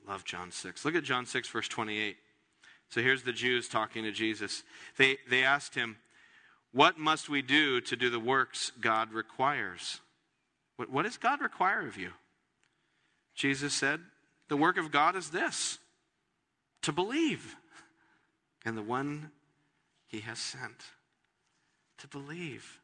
Love 0.07 0.25
John 0.25 0.51
6. 0.51 0.83
Look 0.83 0.95
at 0.95 1.03
John 1.03 1.27
6, 1.27 1.47
verse 1.49 1.67
28. 1.67 2.17
So 2.89 3.03
here's 3.03 3.21
the 3.21 3.33
Jews 3.33 3.69
talking 3.69 4.03
to 4.05 4.11
Jesus. 4.11 4.63
They, 4.97 5.19
they 5.29 5.43
asked 5.43 5.75
him, 5.75 5.97
What 6.71 6.97
must 6.97 7.29
we 7.29 7.43
do 7.43 7.79
to 7.79 7.95
do 7.95 8.09
the 8.09 8.19
works 8.19 8.71
God 8.81 9.13
requires? 9.13 10.01
What, 10.77 10.89
what 10.89 11.03
does 11.03 11.17
God 11.17 11.39
require 11.39 11.87
of 11.87 11.97
you? 11.97 12.13
Jesus 13.35 13.75
said, 13.75 13.99
The 14.47 14.57
work 14.57 14.79
of 14.79 14.91
God 14.91 15.15
is 15.15 15.29
this 15.29 15.77
to 16.81 16.91
believe 16.91 17.55
in 18.65 18.73
the 18.73 18.81
one 18.81 19.29
he 20.07 20.21
has 20.21 20.39
sent. 20.39 20.83
To 21.99 22.07
believe. 22.07 22.79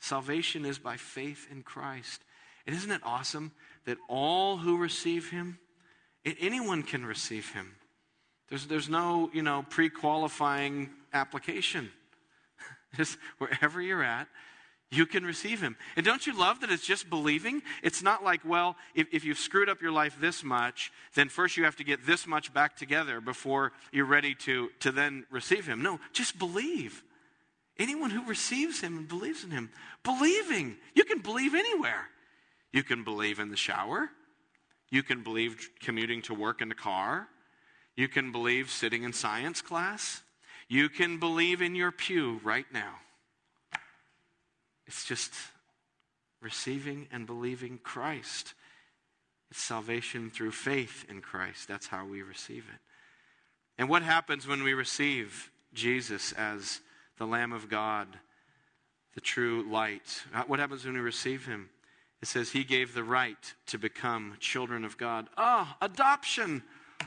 Salvation 0.00 0.64
is 0.64 0.78
by 0.78 0.96
faith 0.96 1.46
in 1.50 1.62
Christ. 1.62 2.22
And 2.66 2.74
isn't 2.76 2.90
it 2.90 3.00
awesome 3.04 3.52
that 3.84 3.98
all 4.08 4.58
who 4.58 4.76
receive 4.76 5.30
him, 5.30 5.58
anyone 6.24 6.82
can 6.82 7.04
receive 7.04 7.52
him? 7.52 7.74
There's, 8.48 8.66
there's 8.66 8.88
no, 8.88 9.30
you 9.32 9.42
know, 9.42 9.64
pre-qualifying 9.68 10.90
application. 11.12 11.90
Just 12.96 13.16
wherever 13.38 13.80
you're 13.80 14.02
at, 14.02 14.28
you 14.90 15.06
can 15.06 15.24
receive 15.24 15.60
him. 15.60 15.76
And 15.94 16.04
don't 16.04 16.26
you 16.26 16.36
love 16.36 16.60
that 16.60 16.70
it's 16.70 16.86
just 16.86 17.08
believing? 17.08 17.62
It's 17.82 18.02
not 18.02 18.24
like, 18.24 18.40
well, 18.44 18.76
if, 18.94 19.06
if 19.12 19.24
you've 19.24 19.38
screwed 19.38 19.68
up 19.68 19.80
your 19.80 19.92
life 19.92 20.16
this 20.20 20.42
much, 20.42 20.90
then 21.14 21.28
first 21.28 21.56
you 21.56 21.64
have 21.64 21.76
to 21.76 21.84
get 21.84 22.06
this 22.06 22.26
much 22.26 22.52
back 22.52 22.76
together 22.76 23.20
before 23.20 23.72
you're 23.92 24.04
ready 24.04 24.34
to, 24.34 24.70
to 24.80 24.90
then 24.90 25.26
receive 25.30 25.66
him. 25.66 25.80
No, 25.82 26.00
just 26.12 26.38
believe. 26.38 27.04
Anyone 27.78 28.10
who 28.10 28.26
receives 28.26 28.80
him 28.80 28.98
and 28.98 29.08
believes 29.08 29.44
in 29.44 29.52
him, 29.52 29.70
believing. 30.02 30.76
You 30.94 31.04
can 31.04 31.20
believe 31.20 31.54
anywhere. 31.54 32.08
You 32.72 32.82
can 32.82 33.04
believe 33.04 33.38
in 33.38 33.48
the 33.48 33.56
shower. 33.56 34.10
You 34.90 35.04
can 35.04 35.22
believe 35.22 35.70
commuting 35.80 36.20
to 36.22 36.34
work 36.34 36.60
in 36.60 36.68
the 36.68 36.74
car. 36.74 37.28
You 37.96 38.08
can 38.08 38.32
believe 38.32 38.70
sitting 38.70 39.04
in 39.04 39.12
science 39.12 39.62
class. 39.62 40.22
You 40.68 40.88
can 40.88 41.18
believe 41.18 41.62
in 41.62 41.76
your 41.76 41.92
pew 41.92 42.40
right 42.42 42.66
now. 42.72 42.94
It's 44.90 45.04
just 45.04 45.32
receiving 46.42 47.06
and 47.12 47.24
believing 47.24 47.78
Christ. 47.78 48.54
It's 49.48 49.62
salvation 49.62 50.30
through 50.30 50.50
faith 50.50 51.06
in 51.08 51.20
Christ. 51.20 51.68
That's 51.68 51.86
how 51.86 52.04
we 52.04 52.22
receive 52.22 52.64
it. 52.68 52.80
And 53.78 53.88
what 53.88 54.02
happens 54.02 54.48
when 54.48 54.64
we 54.64 54.74
receive 54.74 55.52
Jesus 55.72 56.32
as 56.32 56.80
the 57.18 57.24
Lamb 57.24 57.52
of 57.52 57.68
God, 57.68 58.08
the 59.14 59.20
true 59.20 59.64
light? 59.70 60.24
What 60.48 60.58
happens 60.58 60.84
when 60.84 60.94
we 60.94 61.00
receive 61.00 61.46
him? 61.46 61.70
It 62.20 62.26
says 62.26 62.50
he 62.50 62.64
gave 62.64 62.92
the 62.92 63.04
right 63.04 63.54
to 63.66 63.78
become 63.78 64.38
children 64.40 64.84
of 64.84 64.98
God. 64.98 65.28
Ah, 65.36 65.76
oh, 65.80 65.86
adoption. 65.86 66.64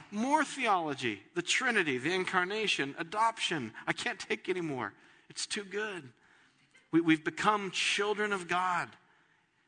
More 0.10 0.46
theology. 0.46 1.22
The 1.36 1.42
Trinity, 1.42 1.98
the 1.98 2.14
incarnation, 2.14 2.96
adoption. 2.98 3.74
I 3.86 3.92
can't 3.92 4.20
take 4.20 4.48
anymore. 4.48 4.94
It's 5.30 5.46
too 5.46 5.66
good. 5.66 6.14
We, 6.94 7.02
we've 7.02 7.24
become 7.26 7.72
children 7.72 8.32
of 8.32 8.48
God. 8.48 8.88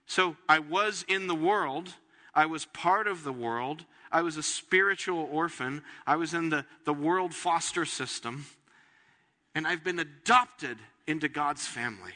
So 0.05 0.37
I 0.47 0.59
was 0.59 1.03
in 1.09 1.27
the 1.27 1.35
world. 1.35 1.93
I 2.33 2.45
was 2.45 2.65
part 2.65 3.07
of 3.07 3.25
the 3.25 3.33
world. 3.33 3.83
I 4.11 4.21
was 4.21 4.37
a 4.37 4.43
spiritual 4.43 5.27
orphan. 5.31 5.81
I 6.07 6.15
was 6.15 6.33
in 6.33 6.49
the, 6.49 6.65
the 6.85 6.93
world 6.93 7.33
foster 7.33 7.83
system. 7.83 8.45
And 9.55 9.67
I've 9.67 9.83
been 9.83 9.99
adopted 9.99 10.77
into 11.07 11.27
God's 11.27 11.65
family. 11.65 12.13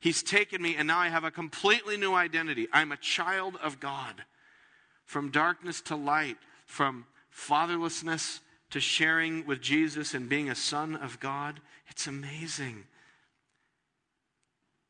He's 0.00 0.22
taken 0.22 0.60
me, 0.60 0.76
and 0.76 0.88
now 0.88 0.98
I 0.98 1.08
have 1.08 1.24
a 1.24 1.30
completely 1.30 1.96
new 1.96 2.14
identity. 2.14 2.66
I'm 2.72 2.90
a 2.90 2.96
child 2.96 3.56
of 3.62 3.80
God. 3.80 4.24
From 5.04 5.30
darkness 5.30 5.80
to 5.82 5.96
light, 5.96 6.38
from 6.66 7.04
fatherlessness 7.32 8.40
to 8.70 8.80
sharing 8.80 9.46
with 9.46 9.60
Jesus 9.60 10.14
and 10.14 10.28
being 10.28 10.48
a 10.48 10.54
son 10.54 10.96
of 10.96 11.20
God. 11.20 11.60
It's 11.88 12.06
amazing. 12.06 12.84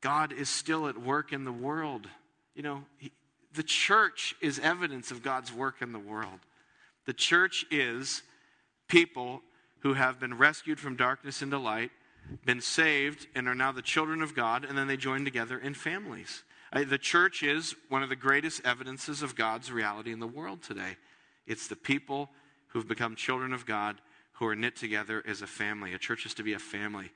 God 0.01 0.33
is 0.33 0.49
still 0.49 0.89
at 0.89 0.99
work 0.99 1.33
in 1.33 1.45
the 1.45 1.53
world. 1.53 2.09
You 2.55 2.63
know, 2.63 2.85
he, 2.99 3.13
the 3.55 3.63
church 3.63 4.35
is 4.41 4.59
evidence 4.59 5.11
of 5.11 5.23
God's 5.23 5.53
work 5.53 5.83
in 5.83 5.93
the 5.93 5.99
world. 5.99 6.41
The 7.07 7.13
church 7.13 7.65
is 7.71 8.23
people 8.89 9.43
who 9.81 9.95
have 9.95 10.21
been 10.21 10.37
rescued 10.37 10.79
from 10.79 10.97
darkness 10.97 11.43
into 11.43 11.59
light, 11.59 11.91
been 12.45 12.61
saved, 12.61 13.27
and 13.35 13.49
are 13.49 13.55
now 13.55 13.73
the 13.73 13.83
children 13.83 14.23
of 14.23 14.35
God, 14.35 14.65
and 14.65 14.77
then 14.77 14.87
they 14.87 14.97
join 14.97 15.25
together 15.25 15.59
in 15.59 15.75
families. 15.75 16.45
The 16.73 16.99
church 16.99 17.43
is 17.43 17.75
one 17.89 18.03
of 18.03 18.09
the 18.09 18.17
greatest 18.17 18.61
evidences 18.65 19.23
of 19.23 19.35
God's 19.35 19.73
reality 19.73 20.13
in 20.13 20.21
the 20.21 20.27
world 20.27 20.63
today. 20.63 20.97
It's 21.47 21.67
the 21.67 21.77
people 21.77 22.31
who've 22.69 22.87
become 22.87 23.17
children 23.17 23.53
of 23.53 23.67
God 23.67 23.97
who 24.35 24.47
are 24.47 24.55
knit 24.55 24.77
together 24.77 25.23
as 25.27 25.43
a 25.43 25.47
family. 25.47 25.95
A 25.95 25.99
church 25.99 26.25
is 26.25 26.35
to 26.35 26.43
be 26.43 26.53
a 26.53 26.59
family. 26.59 27.11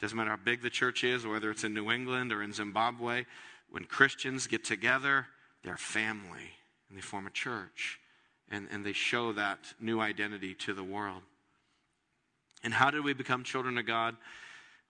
Doesn't 0.00 0.16
matter 0.16 0.30
how 0.30 0.36
big 0.36 0.62
the 0.62 0.70
church 0.70 1.04
is, 1.04 1.26
whether 1.26 1.50
it's 1.50 1.64
in 1.64 1.74
New 1.74 1.90
England 1.90 2.32
or 2.32 2.42
in 2.42 2.52
Zimbabwe, 2.52 3.26
when 3.68 3.84
Christians 3.84 4.46
get 4.46 4.64
together, 4.64 5.26
they're 5.62 5.76
family 5.76 6.50
and 6.88 6.96
they 6.96 7.02
form 7.02 7.26
a 7.26 7.30
church 7.30 8.00
and, 8.50 8.66
and 8.70 8.84
they 8.84 8.92
show 8.92 9.32
that 9.32 9.74
new 9.80 10.00
identity 10.00 10.54
to 10.54 10.74
the 10.74 10.82
world. 10.82 11.22
And 12.62 12.74
how 12.74 12.90
did 12.90 13.04
we 13.04 13.12
become 13.12 13.44
children 13.44 13.78
of 13.78 13.86
God? 13.86 14.16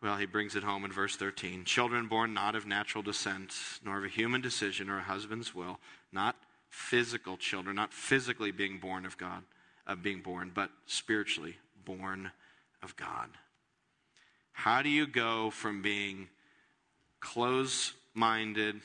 Well, 0.03 0.17
he 0.17 0.27
brings 0.27 0.57
it 0.57 0.63
home 0.63 0.85
in 0.85 0.93
verse 0.93 1.17
13. 1.17 1.65
Children 1.65 2.07
born 2.07 2.33
not 2.33 2.55
of 2.55 2.67
natural 2.67 3.03
descent, 3.03 3.53
nor 3.85 3.99
of 3.99 4.05
a 4.05 4.09
human 4.09 4.41
decision 4.41 4.89
or 4.89 4.99
a 4.99 5.03
husband's 5.03 5.55
will, 5.55 5.79
not 6.11 6.37
physical 6.71 7.37
children, 7.37 7.77
not 7.77 7.93
physically 7.93 8.51
being 8.51 8.79
born 8.79 9.05
of 9.05 9.19
God, 9.19 9.43
of 9.87 10.03
being 10.03 10.23
born, 10.23 10.53
but 10.55 10.71
spiritually 10.87 11.57
born 11.85 12.31
of 12.83 12.97
God. 12.97 13.29
How 14.53 14.83
do 14.83 14.89
you 14.89 15.07
go 15.07 15.51
from 15.51 15.83
being 15.83 16.29
close 17.21 17.95
minded, 18.15 18.81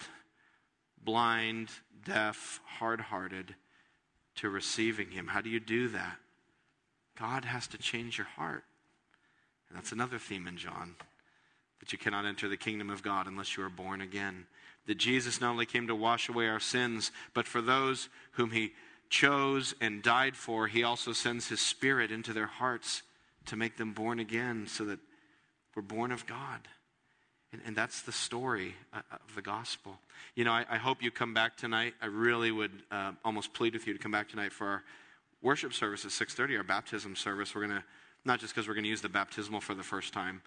blind, 1.03 1.69
deaf, 2.05 2.59
hard 2.65 3.01
hearted 3.01 3.55
to 4.35 4.49
receiving 4.49 5.11
Him? 5.11 5.27
How 5.27 5.41
do 5.41 5.49
you 5.49 5.59
do 5.59 5.87
that? 5.89 6.17
God 7.17 7.45
has 7.45 7.67
to 7.67 7.77
change 7.77 8.17
your 8.17 8.27
heart. 8.27 8.63
And 9.69 9.77
that's 9.77 9.91
another 9.91 10.19
theme 10.19 10.47
in 10.47 10.57
John 10.57 10.95
that 11.79 11.91
you 11.91 11.97
cannot 11.97 12.25
enter 12.25 12.47
the 12.47 12.57
kingdom 12.57 12.89
of 12.89 13.03
God 13.03 13.27
unless 13.27 13.57
you 13.57 13.63
are 13.63 13.69
born 13.69 14.01
again. 14.01 14.47
That 14.87 14.97
Jesus 14.97 15.41
not 15.41 15.51
only 15.51 15.65
came 15.65 15.87
to 15.87 15.95
wash 15.95 16.29
away 16.29 16.47
our 16.47 16.59
sins, 16.59 17.11
but 17.33 17.47
for 17.47 17.61
those 17.61 18.09
whom 18.33 18.51
He 18.51 18.73
chose 19.09 19.75
and 19.81 20.03
died 20.03 20.35
for, 20.35 20.67
He 20.67 20.83
also 20.83 21.13
sends 21.13 21.47
His 21.47 21.61
Spirit 21.61 22.11
into 22.11 22.33
their 22.33 22.47
hearts 22.47 23.03
to 23.45 23.55
make 23.55 23.77
them 23.77 23.93
born 23.93 24.19
again 24.19 24.67
so 24.67 24.85
that 24.85 24.99
we're 25.75 25.81
born 25.81 26.11
of 26.11 26.25
God. 26.25 26.67
And, 27.51 27.61
and 27.65 27.75
that's 27.75 28.01
the 28.01 28.11
story 28.11 28.75
uh, 28.93 29.01
of 29.11 29.35
the 29.35 29.41
gospel. 29.41 29.99
You 30.35 30.43
know, 30.43 30.51
I, 30.51 30.65
I, 30.69 30.77
hope 30.77 31.01
you 31.01 31.11
come 31.11 31.33
back 31.33 31.57
tonight. 31.57 31.93
I 32.01 32.07
really 32.07 32.51
would 32.51 32.71
uh, 32.91 33.11
almost 33.23 33.53
plead 33.53 33.73
with 33.73 33.87
you 33.87 33.93
to 33.93 33.99
come 33.99 34.11
back 34.11 34.29
tonight 34.29 34.51
for 34.51 34.67
our 34.67 34.83
worship 35.41 35.73
service 35.73 36.03
at 36.05 36.11
6.30, 36.11 36.57
our 36.57 36.63
baptism 36.63 37.15
service. 37.15 37.53
We're 37.53 37.67
going 37.67 37.79
to, 37.79 37.83
not 38.25 38.39
just 38.39 38.53
because 38.53 38.67
we're 38.67 38.73
going 38.73 38.83
to 38.83 38.89
use 38.89 39.01
the 39.01 39.09
baptismal 39.09 39.61
for 39.61 39.73
the 39.73 39.83
first 39.83 40.11
time, 40.11 40.41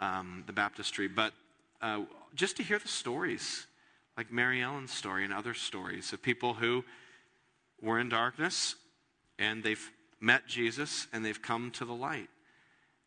um, 0.00 0.44
the 0.46 0.52
baptistry, 0.52 1.08
but 1.08 1.32
uh, 1.80 2.02
just 2.34 2.56
to 2.56 2.62
hear 2.62 2.78
the 2.78 2.88
stories, 2.88 3.66
like 4.16 4.32
Mary 4.32 4.60
Ellen's 4.60 4.92
story 4.92 5.24
and 5.24 5.32
other 5.32 5.54
stories 5.54 6.12
of 6.12 6.22
people 6.22 6.54
who 6.54 6.84
were 7.80 7.98
in 7.98 8.08
darkness 8.08 8.74
and 9.38 9.62
they've 9.62 9.90
met 10.20 10.46
Jesus 10.46 11.06
and 11.12 11.24
they've 11.24 11.40
come 11.40 11.70
to 11.72 11.84
the 11.84 11.94
light. 11.94 12.28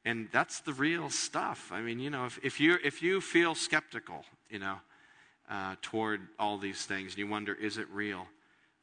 And 0.05 0.29
that's 0.31 0.59
the 0.61 0.73
real 0.73 1.09
stuff. 1.09 1.71
I 1.71 1.81
mean, 1.81 1.99
you 1.99 2.11
know, 2.11 2.25
if, 2.25 2.39
if, 2.43 2.59
you, 2.59 2.77
if 2.83 3.01
you 3.01 3.19
feel 3.19 3.55
skeptical, 3.55 4.23
you 4.49 4.59
know, 4.59 4.77
uh, 5.49 5.75
toward 5.81 6.21
all 6.39 6.57
these 6.59 6.85
things 6.85 7.13
and 7.13 7.19
you 7.19 7.27
wonder, 7.27 7.53
is 7.53 7.77
it 7.77 7.87
real? 7.91 8.27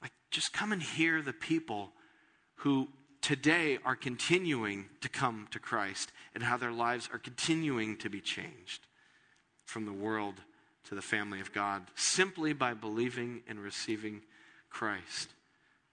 Like, 0.02 0.12
just 0.30 0.52
come 0.52 0.72
and 0.72 0.82
hear 0.82 1.22
the 1.22 1.32
people 1.32 1.92
who 2.56 2.88
today 3.20 3.78
are 3.84 3.94
continuing 3.94 4.86
to 5.00 5.08
come 5.08 5.46
to 5.52 5.60
Christ 5.60 6.12
and 6.34 6.42
how 6.42 6.56
their 6.56 6.72
lives 6.72 7.08
are 7.12 7.18
continuing 7.18 7.96
to 7.98 8.10
be 8.10 8.20
changed 8.20 8.86
from 9.64 9.86
the 9.86 9.92
world 9.92 10.34
to 10.88 10.96
the 10.96 11.02
family 11.02 11.40
of 11.40 11.52
God 11.52 11.84
simply 11.94 12.52
by 12.52 12.74
believing 12.74 13.42
and 13.48 13.60
receiving 13.60 14.22
Christ. 14.70 15.30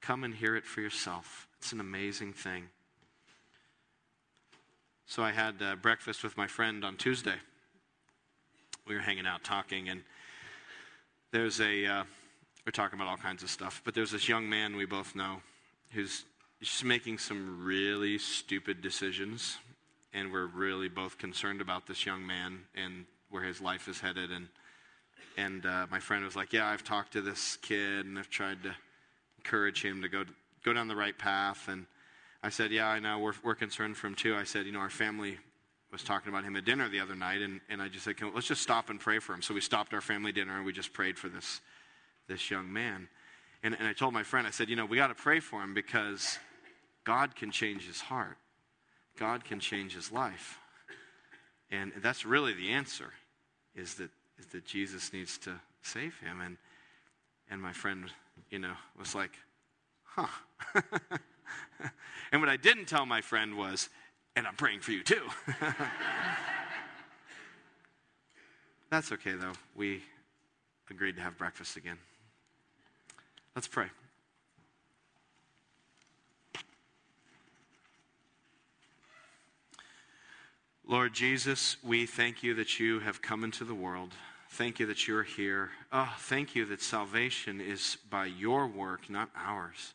Come 0.02 0.24
and 0.24 0.34
hear 0.34 0.56
it 0.56 0.66
for 0.66 0.82
yourself. 0.82 1.48
It's 1.60 1.72
an 1.72 1.80
amazing 1.80 2.34
thing. 2.34 2.70
So 5.10 5.24
I 5.24 5.32
had 5.32 5.56
uh, 5.60 5.76
breakfast 5.76 6.24
with 6.24 6.38
my 6.38 6.46
friend 6.46 6.86
on 6.86 6.96
Tuesday. 6.96 7.34
We 8.88 8.94
were 8.94 9.02
hanging 9.02 9.26
out 9.26 9.44
talking, 9.44 9.90
and 9.90 10.04
there's 11.32 11.60
a, 11.60 11.84
uh, 11.84 12.04
we're 12.64 12.72
talking 12.72 13.00
about 13.00 13.10
all 13.10 13.18
kinds 13.18 13.42
of 13.42 13.50
stuff, 13.50 13.82
but 13.84 13.96
there's 13.96 14.12
this 14.12 14.30
young 14.30 14.48
man 14.48 14.76
we 14.76 14.86
both 14.86 15.16
know 15.16 15.42
who's 15.94 16.26
just 16.62 16.86
making 16.86 17.18
some 17.18 17.66
really 17.66 18.20
stupid 18.20 18.84
decisions, 18.84 19.58
and 20.14 20.32
we're 20.32 20.46
really 20.46 20.90
both 20.90 21.18
concerned 21.18 21.60
about 21.60 21.88
this 21.88 22.06
young 22.06 22.24
man 22.24 22.60
and 22.76 23.06
where 23.32 23.42
his 23.42 23.60
life 23.60 23.88
is 23.88 24.00
headed. 24.00 24.30
And, 24.30 24.48
and 25.38 25.66
uh, 25.66 25.88
my 25.90 26.00
friend 26.00 26.24
was 26.24 26.36
like, 26.36 26.54
Yeah, 26.54 26.68
I've 26.68 26.84
talked 26.84 27.14
to 27.14 27.22
this 27.22 27.58
kid, 27.64 28.06
and 28.06 28.20
I've 28.20 28.30
tried 28.30 28.62
to 28.62 28.76
encourage 29.40 29.82
him 29.84 30.04
to 30.04 30.08
go, 30.08 30.26
go 30.64 30.72
down 30.72 30.88
the 30.88 30.96
right 30.96 31.18
path. 31.18 31.68
And 31.68 31.88
I 32.42 32.50
said, 32.50 32.72
Yeah, 32.72 32.88
I 32.88 33.00
know. 33.00 33.20
We're, 33.20 33.34
we're 33.44 33.56
concerned 33.56 33.98
for 33.98 34.08
him 34.08 34.16
too. 34.16 34.36
I 34.36 34.44
said, 34.44 34.66
You 34.66 34.72
know, 34.72 34.80
our 34.80 34.90
family 34.90 35.38
was 35.92 36.04
talking 36.04 36.30
about 36.30 36.44
him 36.44 36.56
at 36.56 36.66
dinner 36.66 36.88
the 36.88 37.00
other 37.00 37.16
night, 37.16 37.42
and, 37.42 37.62
and 37.70 37.82
I 37.82 37.88
just 37.88 38.06
said, 38.06 38.16
Let's 38.34 38.48
just 38.48 38.62
stop 38.62 38.90
and 38.90 39.00
pray 39.00 39.20
for 39.20 39.34
him. 39.34 39.42
So 39.42 39.54
we 39.54 39.62
stopped 39.62 39.94
our 39.94 40.02
family 40.02 40.32
dinner 40.32 40.56
and 40.56 40.66
we 40.66 40.72
just 40.72 40.94
prayed 40.94 41.18
for 41.18 41.30
this, 41.30 41.62
this 42.28 42.50
young 42.50 42.72
man. 42.72 43.08
And, 43.62 43.76
and 43.78 43.88
I 43.88 43.94
told 43.94 44.14
my 44.14 44.24
friend, 44.24 44.48
I 44.48 44.52
said, 44.52 44.70
You 44.70 44.76
know, 44.76 44.86
we 44.86 44.98
got 44.98 45.08
to 45.08 45.16
pray 45.16 45.40
for 45.40 45.62
him 45.62 45.74
because 45.74 46.40
God 47.04 47.36
can 47.36 47.52
change 47.52 47.86
his 47.86 48.02
heart, 48.02 48.38
God 49.18 49.44
can 49.44 49.60
change 49.60 49.96
his 49.96 50.12
life. 50.12 50.60
And 51.72 51.92
that's 52.02 52.26
really 52.26 52.54
the 52.54 52.72
answer 52.72 53.14
is 53.76 53.94
that, 53.96 54.10
is 54.40 54.48
that 54.48 54.66
Jesus 54.66 55.14
needs 55.14 55.38
to 55.40 55.54
save 55.84 56.18
him. 56.18 56.42
And, 56.42 56.58
and 57.52 57.62
my 57.62 57.74
friend, 57.74 58.06
you 58.50 58.58
know, 58.58 58.74
was 58.98 59.14
like, 59.14 59.32
Huh. 60.04 60.26
and 62.32 62.42
what 62.42 62.50
I 62.50 62.58
didn't 62.58 62.86
tell 62.86 63.06
my 63.06 63.22
friend 63.22 63.58
was, 63.58 63.90
and 64.36 64.48
I'm 64.48 64.56
praying 64.56 64.82
for 64.82 64.92
you 64.92 65.04
too. 65.04 65.24
That's 68.90 69.12
okay, 69.12 69.34
though. 69.34 69.54
We 69.76 70.02
agreed 70.90 71.16
to 71.18 71.22
have 71.22 71.38
breakfast 71.38 71.78
again. 71.78 71.98
Let's 73.56 73.68
pray. 73.68 73.88
Lord 80.88 81.14
Jesus, 81.14 81.78
we 81.84 82.08
thank 82.08 82.42
you 82.42 82.56
that 82.56 82.80
you 82.80 83.00
have 83.00 83.22
come 83.22 83.44
into 83.44 83.64
the 83.64 83.76
world. 83.76 84.12
Thank 84.50 84.80
you 84.80 84.88
that 84.88 85.08
you're 85.08 85.22
here. 85.22 85.70
Oh, 85.92 86.12
thank 86.18 86.56
you 86.56 86.66
that 86.66 86.82
salvation 86.82 87.62
is 87.62 87.98
by 88.10 88.26
your 88.26 88.66
work, 88.66 89.08
not 89.08 89.30
ours. 89.36 89.94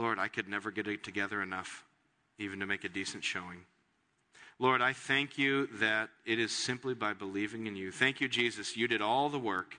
Lord, 0.00 0.18
I 0.18 0.28
could 0.28 0.48
never 0.48 0.70
get 0.70 0.86
it 0.86 1.04
together 1.04 1.42
enough 1.42 1.84
even 2.38 2.60
to 2.60 2.66
make 2.66 2.84
a 2.84 2.88
decent 2.88 3.22
showing. 3.22 3.58
Lord, 4.58 4.80
I 4.80 4.94
thank 4.94 5.36
you 5.36 5.66
that 5.74 6.08
it 6.24 6.38
is 6.38 6.52
simply 6.52 6.94
by 6.94 7.12
believing 7.12 7.66
in 7.66 7.76
you. 7.76 7.92
Thank 7.92 8.18
you, 8.22 8.26
Jesus. 8.26 8.78
You 8.78 8.88
did 8.88 9.02
all 9.02 9.28
the 9.28 9.38
work. 9.38 9.76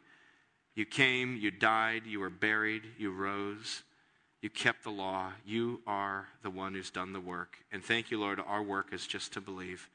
You 0.76 0.86
came, 0.86 1.38
you 1.38 1.50
died, 1.50 2.04
you 2.06 2.20
were 2.20 2.30
buried, 2.30 2.84
you 3.00 3.12
rose, 3.12 3.82
you 4.44 4.52
kept 4.52 4.84
the 4.84 4.92
law. 4.92 5.32
You 5.44 5.82
are 5.88 6.28
the 6.44 6.52
one 6.52 6.76
who's 6.76 6.92
done 6.92 7.14
the 7.14 7.20
work. 7.20 7.58
And 7.72 7.84
thank 7.84 8.12
you, 8.12 8.20
Lord, 8.20 8.40
our 8.46 8.62
work 8.62 8.94
is 8.94 9.08
just 9.08 9.34
to 9.34 9.42
believe 9.42 9.90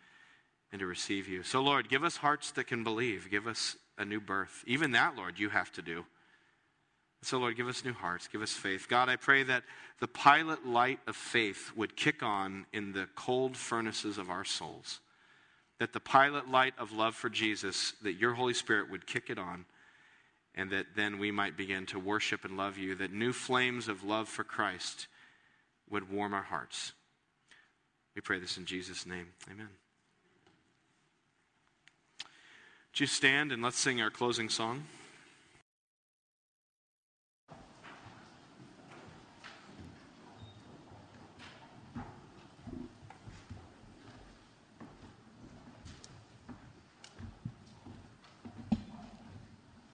and 0.73 0.81
to 0.81 0.87
receive 0.87 1.29
you. 1.29 1.45
So, 1.45 1.61
Lord, 1.61 1.89
give 1.89 2.03
us 2.03 2.17
hearts 2.17 2.51
that 2.53 2.67
can 2.67 2.83
believe. 2.83 3.31
Give 3.31 3.47
us 3.47 3.77
a 3.97 4.05
new 4.05 4.21
birth. 4.21 4.65
Even 4.67 4.91
that, 4.91 5.15
Lord, 5.15 5.39
you 5.39 5.51
have 5.51 5.71
to 5.75 5.83
do. 5.83 6.05
So, 7.27 7.39
Lord, 7.39 7.57
give 7.57 7.67
us 7.67 7.85
new 7.85 7.93
hearts. 7.93 8.29
Give 8.29 8.41
us 8.41 8.53
faith. 8.53 8.87
God, 8.89 9.09
I 9.09 9.17
pray 9.17 9.43
that 9.43 9.65
the 9.99 10.07
pilot 10.07 10.65
light 10.65 11.01
of 11.09 11.17
faith 11.17 11.73
would 11.75 11.97
kick 11.97 12.23
on 12.23 12.67
in 12.73 12.93
the 12.93 13.09
cold 13.17 13.57
furnaces 13.57 14.17
of 14.17 14.31
our 14.31 14.45
souls. 14.45 15.01
That 15.81 15.93
the 15.93 15.99
pilot 15.99 16.49
light 16.49 16.75
of 16.79 16.93
love 16.93 17.17
for 17.17 17.29
Jesus, 17.29 17.95
that 18.03 18.13
your 18.13 18.35
Holy 18.35 18.55
Spirit 18.55 18.93
would 18.93 19.09
kick 19.09 19.29
it 19.29 19.41
on, 19.41 19.65
and 20.55 20.71
that 20.71 20.87
then 20.95 21.19
we 21.19 21.33
might 21.33 21.57
begin 21.57 21.85
to 21.87 21.99
worship 21.99 22.45
and 22.45 22.57
love 22.57 22.79
you. 22.79 22.95
That 22.95 23.13
new 23.13 23.33
flames 23.33 23.89
of 23.89 24.05
love 24.05 24.29
for 24.29 24.45
Christ 24.45 25.09
would 25.91 26.09
warm 26.09 26.33
our 26.33 26.45
hearts. 26.45 26.93
We 28.15 28.21
pray 28.21 28.39
this 28.39 28.57
in 28.57 28.67
Jesus' 28.67 29.05
name. 29.05 29.27
Amen. 29.51 29.71
Would 32.93 33.01
you 33.01 33.07
stand 33.09 33.51
and 33.51 33.65
let's 33.65 33.81
sing 33.81 34.01
our 34.01 34.11
closing 34.11 34.49
song? 34.49 34.85